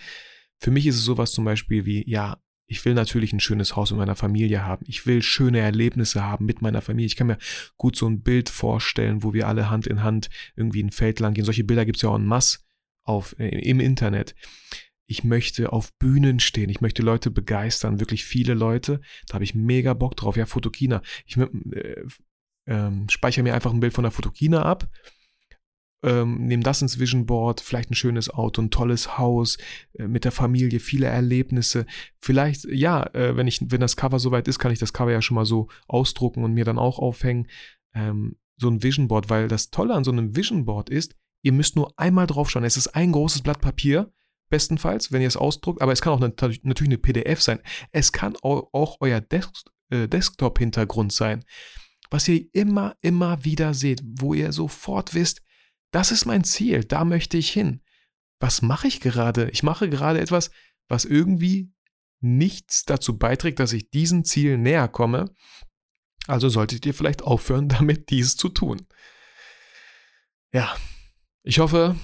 Für 0.59 0.71
mich 0.71 0.87
ist 0.87 0.95
es 0.95 1.03
sowas 1.03 1.31
zum 1.31 1.45
Beispiel 1.45 1.85
wie, 1.85 2.09
ja, 2.09 2.41
ich 2.65 2.83
will 2.85 2.93
natürlich 2.93 3.33
ein 3.33 3.39
schönes 3.39 3.75
Haus 3.75 3.91
mit 3.91 3.99
meiner 3.99 4.15
Familie 4.15 4.65
haben. 4.65 4.85
Ich 4.87 5.05
will 5.05 5.21
schöne 5.21 5.59
Erlebnisse 5.59 6.23
haben 6.23 6.45
mit 6.45 6.61
meiner 6.61 6.81
Familie. 6.81 7.07
Ich 7.07 7.15
kann 7.15 7.27
mir 7.27 7.37
gut 7.77 7.95
so 7.95 8.07
ein 8.07 8.21
Bild 8.21 8.49
vorstellen, 8.49 9.23
wo 9.23 9.33
wir 9.33 9.47
alle 9.47 9.69
Hand 9.69 9.85
in 9.85 10.03
Hand 10.03 10.29
irgendwie 10.55 10.83
ein 10.83 10.91
Feld 10.91 11.19
lang 11.19 11.33
gehen. 11.33 11.45
Solche 11.45 11.63
Bilder 11.63 11.85
gibt 11.85 11.97
es 11.97 12.01
ja 12.01 12.09
auch 12.09 12.15
en 12.15 12.25
masse 12.25 12.59
auf, 13.03 13.35
äh, 13.37 13.49
im 13.49 13.79
Internet. 13.79 14.33
Ich 15.05 15.23
möchte 15.23 15.73
auf 15.73 15.93
Bühnen 15.97 16.39
stehen. 16.39 16.69
Ich 16.69 16.79
möchte 16.79 17.01
Leute 17.01 17.29
begeistern. 17.29 17.99
Wirklich 17.99 18.23
viele 18.23 18.53
Leute. 18.53 19.01
Da 19.27 19.35
habe 19.35 19.43
ich 19.43 19.53
mega 19.53 19.93
Bock 19.93 20.15
drauf. 20.15 20.37
Ja, 20.37 20.45
Fotokina. 20.45 21.01
Ich 21.25 21.37
äh, 21.37 22.05
äh, 22.65 22.91
speichere 23.09 23.43
mir 23.43 23.53
einfach 23.53 23.73
ein 23.73 23.81
Bild 23.81 23.93
von 23.93 24.03
der 24.03 24.11
Fotokina 24.11 24.63
ab 24.63 24.89
ähm, 26.03 26.45
nehme 26.45 26.63
das 26.63 26.81
ins 26.81 26.99
Vision 26.99 27.25
Board, 27.25 27.61
vielleicht 27.61 27.91
ein 27.91 27.95
schönes 27.95 28.29
Auto, 28.29 28.61
ein 28.61 28.69
tolles 28.69 29.17
Haus, 29.17 29.57
äh, 29.93 30.07
mit 30.07 30.25
der 30.25 30.31
Familie, 30.31 30.79
viele 30.79 31.07
Erlebnisse. 31.07 31.85
Vielleicht, 32.19 32.65
ja, 32.65 33.03
äh, 33.13 33.35
wenn 33.35 33.47
ich, 33.47 33.59
wenn 33.71 33.81
das 33.81 33.95
Cover 33.95 34.19
soweit 34.19 34.47
ist, 34.47 34.59
kann 34.59 34.71
ich 34.71 34.79
das 34.79 34.93
Cover 34.93 35.11
ja 35.11 35.21
schon 35.21 35.35
mal 35.35 35.45
so 35.45 35.69
ausdrucken 35.87 36.43
und 36.43 36.53
mir 36.53 36.65
dann 36.65 36.77
auch 36.77 36.99
aufhängen. 36.99 37.47
ähm, 37.95 38.35
so 38.57 38.69
ein 38.69 38.83
Vision 38.83 39.07
Board, 39.07 39.29
weil 39.29 39.47
das 39.47 39.71
Tolle 39.71 39.93
an 39.93 40.03
so 40.03 40.11
einem 40.11 40.35
Vision 40.35 40.65
Board 40.65 40.89
ist, 40.89 41.15
ihr 41.41 41.51
müsst 41.51 41.75
nur 41.75 41.93
einmal 41.97 42.27
draufschauen. 42.27 42.63
Es 42.63 42.77
ist 42.77 42.89
ein 42.89 43.11
großes 43.11 43.41
Blatt 43.41 43.61
Papier, 43.61 44.11
bestenfalls, 44.49 45.11
wenn 45.11 45.21
ihr 45.21 45.27
es 45.27 45.37
ausdruckt, 45.37 45.81
aber 45.81 45.91
es 45.91 46.01
kann 46.01 46.13
auch 46.13 46.19
natürlich 46.19 46.61
eine 46.63 46.97
PDF 46.97 47.41
sein. 47.41 47.59
Es 47.91 48.11
kann 48.11 48.35
auch 48.41 48.97
euer 48.99 49.21
Desk 49.21 49.51
äh, 49.89 50.07
Desktop-Hintergrund 50.07 51.11
sein, 51.11 51.43
was 52.09 52.27
ihr 52.27 52.45
immer, 52.53 52.95
immer 53.01 53.43
wieder 53.43 53.73
seht, 53.73 54.03
wo 54.05 54.33
ihr 54.33 54.51
sofort 54.51 55.13
wisst, 55.13 55.41
das 55.93 56.11
ist 56.11 56.25
mein 56.25 56.43
Ziel, 56.43 56.83
da 56.83 57.05
möchte 57.05 57.37
ich 57.37 57.51
hin. 57.51 57.81
Was 58.39 58.61
mache 58.61 58.87
ich 58.87 58.99
gerade? 58.99 59.49
Ich 59.51 59.63
mache 59.63 59.89
gerade 59.89 60.19
etwas, 60.19 60.51
was 60.89 61.05
irgendwie 61.05 61.71
nichts 62.19 62.83
dazu 62.83 63.17
beiträgt, 63.17 63.59
dass 63.59 63.73
ich 63.73 63.91
diesen 63.91 64.25
Ziel 64.25 64.57
näher 64.57 64.87
komme. 64.87 65.33
Also 66.27 66.49
solltet 66.49 66.85
ihr 66.85 66.93
vielleicht 66.93 67.21
aufhören, 67.21 67.69
damit 67.69 68.09
dies 68.09 68.35
zu 68.35 68.49
tun. 68.49 68.87
Ja, 70.51 70.75
ich 71.43 71.59
hoffe, 71.59 71.95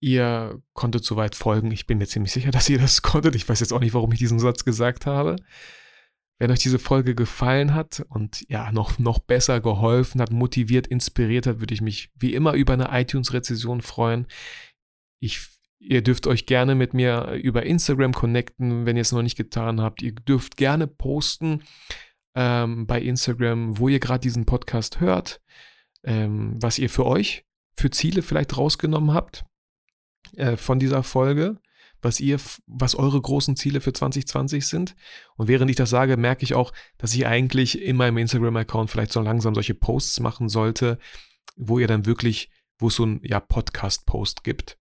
ihr 0.00 0.62
konntet 0.74 1.04
soweit 1.04 1.34
folgen. 1.36 1.70
Ich 1.70 1.86
bin 1.86 1.98
mir 1.98 2.06
ziemlich 2.06 2.32
sicher, 2.32 2.50
dass 2.50 2.68
ihr 2.68 2.78
das 2.78 3.00
konntet. 3.02 3.34
Ich 3.34 3.48
weiß 3.48 3.60
jetzt 3.60 3.72
auch 3.72 3.80
nicht, 3.80 3.94
warum 3.94 4.12
ich 4.12 4.18
diesen 4.18 4.38
Satz 4.38 4.64
gesagt 4.64 5.06
habe. 5.06 5.36
Wenn 6.40 6.50
euch 6.50 6.60
diese 6.60 6.78
Folge 6.78 7.14
gefallen 7.14 7.74
hat 7.74 8.02
und 8.08 8.48
ja, 8.48 8.72
noch, 8.72 8.98
noch 8.98 9.18
besser 9.18 9.60
geholfen 9.60 10.22
hat, 10.22 10.32
motiviert, 10.32 10.86
inspiriert 10.86 11.46
hat, 11.46 11.60
würde 11.60 11.74
ich 11.74 11.82
mich 11.82 12.10
wie 12.14 12.32
immer 12.32 12.54
über 12.54 12.72
eine 12.72 12.88
iTunes-Rezession 12.98 13.82
freuen. 13.82 14.26
Ich, 15.20 15.46
ihr 15.80 16.02
dürft 16.02 16.26
euch 16.26 16.46
gerne 16.46 16.74
mit 16.74 16.94
mir 16.94 17.32
über 17.32 17.64
Instagram 17.64 18.14
connecten, 18.14 18.86
wenn 18.86 18.96
ihr 18.96 19.02
es 19.02 19.12
noch 19.12 19.20
nicht 19.20 19.36
getan 19.36 19.82
habt. 19.82 20.00
Ihr 20.00 20.12
dürft 20.14 20.56
gerne 20.56 20.86
posten 20.86 21.62
ähm, 22.34 22.86
bei 22.86 23.02
Instagram, 23.02 23.78
wo 23.78 23.88
ihr 23.88 24.00
gerade 24.00 24.20
diesen 24.20 24.46
Podcast 24.46 24.98
hört, 24.98 25.42
ähm, 26.04 26.56
was 26.58 26.78
ihr 26.78 26.88
für 26.88 27.04
euch 27.04 27.44
für 27.76 27.90
Ziele 27.90 28.22
vielleicht 28.22 28.56
rausgenommen 28.56 29.12
habt 29.12 29.44
äh, 30.36 30.56
von 30.56 30.78
dieser 30.78 31.02
Folge 31.02 31.60
was 32.02 32.20
ihr, 32.20 32.38
was 32.66 32.94
eure 32.94 33.20
großen 33.20 33.56
Ziele 33.56 33.80
für 33.80 33.92
2020 33.92 34.66
sind. 34.66 34.96
Und 35.36 35.48
während 35.48 35.70
ich 35.70 35.76
das 35.76 35.90
sage, 35.90 36.16
merke 36.16 36.44
ich 36.44 36.54
auch, 36.54 36.72
dass 36.98 37.14
ich 37.14 37.26
eigentlich 37.26 37.80
in 37.80 37.96
meinem 37.96 38.18
Instagram-Account 38.18 38.90
vielleicht 38.90 39.12
so 39.12 39.20
langsam 39.20 39.54
solche 39.54 39.74
Posts 39.74 40.20
machen 40.20 40.48
sollte, 40.48 40.98
wo 41.56 41.78
ihr 41.78 41.86
dann 41.86 42.06
wirklich, 42.06 42.50
wo 42.78 42.88
es 42.88 42.96
so 42.96 43.04
ein 43.04 43.20
ja, 43.22 43.40
Podcast-Post 43.40 44.44
gibt. 44.44 44.78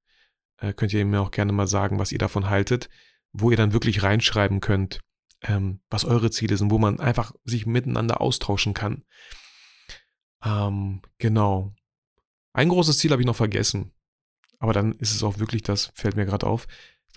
Äh, 0.58 0.74
könnt 0.74 0.94
ihr 0.94 1.06
mir 1.06 1.22
auch 1.22 1.32
gerne 1.32 1.52
mal 1.52 1.68
sagen, 1.68 2.00
was 2.00 2.12
ihr 2.12 2.20
davon 2.20 2.50
haltet, 2.50 2.90
wo 3.32 3.52
ihr 3.52 3.58
dann 3.58 3.74
wirklich 3.74 4.04
reinschreiben 4.04 4.62
könnt, 4.62 5.02
ähm, 5.42 5.82
was 5.90 6.06
eure 6.06 6.32
Ziele 6.32 6.58
sind, 6.58 6.72
wo 6.72 6.78
man 6.78 7.00
einfach 7.00 7.34
sich 7.44 7.66
miteinander 7.66 8.22
austauschen 8.22 8.74
kann. 8.74 9.04
Ähm, 10.44 11.02
genau. 11.18 11.74
Ein 12.54 12.70
großes 12.70 12.98
Ziel 12.98 13.12
habe 13.12 13.22
ich 13.22 13.28
noch 13.28 13.36
vergessen. 13.36 13.94
Aber 14.60 14.74
dann 14.74 14.94
ist 14.94 15.16
es 15.16 15.24
auch 15.24 15.40
wirklich 15.40 15.64
das, 15.64 15.92
fällt 15.96 16.16
mir 16.16 16.26
gerade 16.26 16.46
auf, 16.46 16.68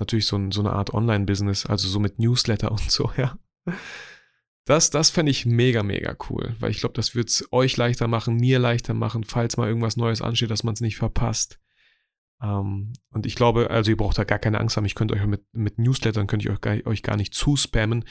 natürlich 0.03 0.27
so, 0.27 0.37
ein, 0.37 0.53
so 0.53 0.61
eine 0.61 0.73
Art 0.73 0.93
Online-Business, 0.93 1.67
also 1.67 1.89
so 1.89 1.99
mit 2.01 2.19
Newsletter 2.19 2.71
und 2.71 2.91
so, 2.91 3.11
ja. 3.17 3.39
Das, 4.65 4.91
das 4.91 5.11
fände 5.11 5.31
ich 5.31 5.45
mega, 5.45 5.83
mega 5.83 6.17
cool, 6.29 6.55
weil 6.61 6.71
ich 6.71 6.79
glaube, 6.79 6.95
das 6.95 7.15
wird 7.15 7.31
es 7.31 7.49
euch 7.51 7.77
leichter 7.77 8.07
machen, 8.07 8.37
mir 8.37 8.59
leichter 8.59 8.95
machen, 8.95 9.25
falls 9.25 9.57
mal 9.57 9.67
irgendwas 9.67 9.97
Neues 9.97 10.23
ansteht, 10.23 10.51
dass 10.51 10.63
man 10.63 10.75
es 10.75 10.81
nicht 10.81 10.97
verpasst. 10.97 11.59
Ähm, 12.41 12.93
und 13.11 13.27
ich 13.27 13.35
glaube, 13.35 13.71
also 13.71 13.91
ihr 13.91 13.97
braucht 13.97 14.19
da 14.19 14.25
gar 14.25 14.39
keine 14.39 14.61
Angst 14.61 14.77
haben, 14.77 14.85
ich 14.85 14.95
könnte 14.95 15.15
euch 15.15 15.27
mit, 15.27 15.43
mit 15.53 15.79
Newslettern, 15.79 16.27
könnte 16.27 16.47
ich 16.47 16.53
euch 16.53 16.61
gar, 16.61 16.87
euch 16.87 17.03
gar 17.03 17.17
nicht 17.17 17.35
zuspammen, 17.35 18.05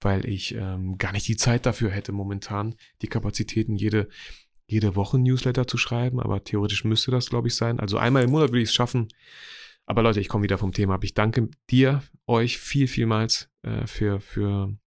weil 0.00 0.26
ich 0.26 0.54
ähm, 0.54 0.96
gar 0.96 1.12
nicht 1.12 1.28
die 1.28 1.36
Zeit 1.36 1.66
dafür 1.66 1.90
hätte 1.90 2.12
momentan, 2.12 2.74
die 3.02 3.08
Kapazitäten 3.08 3.76
jede, 3.76 4.08
jede 4.66 4.96
Woche 4.96 5.18
Newsletter 5.18 5.66
zu 5.66 5.76
schreiben, 5.76 6.20
aber 6.20 6.44
theoretisch 6.44 6.84
müsste 6.84 7.10
das, 7.10 7.28
glaube 7.28 7.48
ich, 7.48 7.56
sein. 7.56 7.80
Also 7.80 7.98
einmal 7.98 8.24
im 8.24 8.30
Monat 8.30 8.50
würde 8.50 8.62
ich 8.62 8.68
es 8.68 8.74
schaffen, 8.74 9.08
aber 9.90 10.02
Leute, 10.02 10.20
ich 10.20 10.28
komme 10.28 10.44
wieder 10.44 10.56
vom 10.56 10.70
Thema 10.70 10.94
ab. 10.94 11.02
Ich 11.02 11.14
danke 11.14 11.50
dir, 11.68 12.00
euch 12.28 12.58
viel, 12.58 12.86
vielmals 12.86 13.50
äh, 13.62 13.88
für, 13.88 14.20
für, 14.20 14.78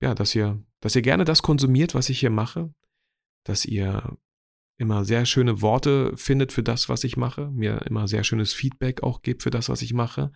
ja, 0.00 0.14
dass 0.14 0.36
ihr, 0.36 0.62
dass 0.78 0.94
ihr 0.94 1.02
gerne 1.02 1.24
das 1.24 1.42
konsumiert, 1.42 1.96
was 1.96 2.08
ich 2.10 2.20
hier 2.20 2.30
mache, 2.30 2.72
dass 3.42 3.64
ihr 3.64 4.16
immer 4.78 5.04
sehr 5.04 5.26
schöne 5.26 5.62
Worte 5.62 6.16
findet 6.16 6.52
für 6.52 6.62
das, 6.62 6.88
was 6.88 7.02
ich 7.02 7.16
mache, 7.16 7.50
mir 7.50 7.82
immer 7.86 8.06
sehr 8.06 8.22
schönes 8.22 8.52
Feedback 8.52 9.02
auch 9.02 9.22
gebt 9.22 9.42
für 9.42 9.50
das, 9.50 9.68
was 9.68 9.82
ich 9.82 9.94
mache. 9.94 10.30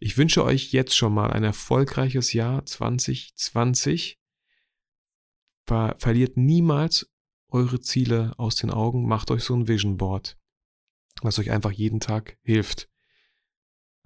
Ich 0.00 0.18
wünsche 0.18 0.42
euch 0.42 0.72
jetzt 0.72 0.96
schon 0.96 1.14
mal 1.14 1.30
ein 1.30 1.44
erfolgreiches 1.44 2.32
Jahr 2.32 2.66
2020. 2.66 4.18
Ver 5.64 5.94
verliert 5.98 6.36
niemals 6.36 7.08
eure 7.52 7.78
Ziele 7.78 8.32
aus 8.36 8.56
den 8.56 8.72
Augen, 8.72 9.06
macht 9.06 9.30
euch 9.30 9.44
so 9.44 9.54
ein 9.54 9.68
Vision 9.68 9.96
Board, 9.96 10.36
was 11.22 11.38
euch 11.38 11.52
einfach 11.52 11.70
jeden 11.70 12.00
Tag 12.00 12.36
hilft 12.42 12.88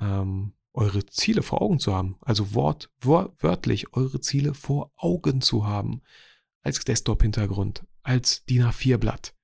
ähm, 0.00 0.52
eure 0.72 1.04
Ziele 1.06 1.42
vor 1.42 1.62
Augen 1.62 1.78
zu 1.78 1.94
haben. 1.94 2.16
Also 2.20 2.54
wort, 2.54 2.90
wor 3.00 3.34
wörtlich 3.38 3.94
eure 3.94 4.20
Ziele 4.20 4.54
vor 4.54 4.92
Augen 4.96 5.40
zu 5.40 5.66
haben. 5.66 6.02
Als 6.62 6.84
Desktop-Hintergrund, 6.84 7.84
als 8.02 8.44
DIN 8.44 8.62
A4-Blatt, 8.62 9.34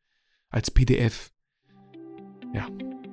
als 0.51 0.71
PDF. 0.71 1.33
Ja, 2.53 2.69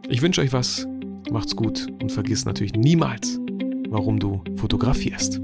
ich 0.07 0.21
wünsche 0.21 0.41
euch 0.41 0.53
was. 0.53 0.87
Macht's 1.31 1.55
gut 1.55 1.87
und 2.01 2.11
vergiss 2.11 2.45
natürlich 2.45 2.73
niemals, 2.73 3.39
warum 3.89 4.19
du 4.19 4.43
fotografierst. 4.57 5.41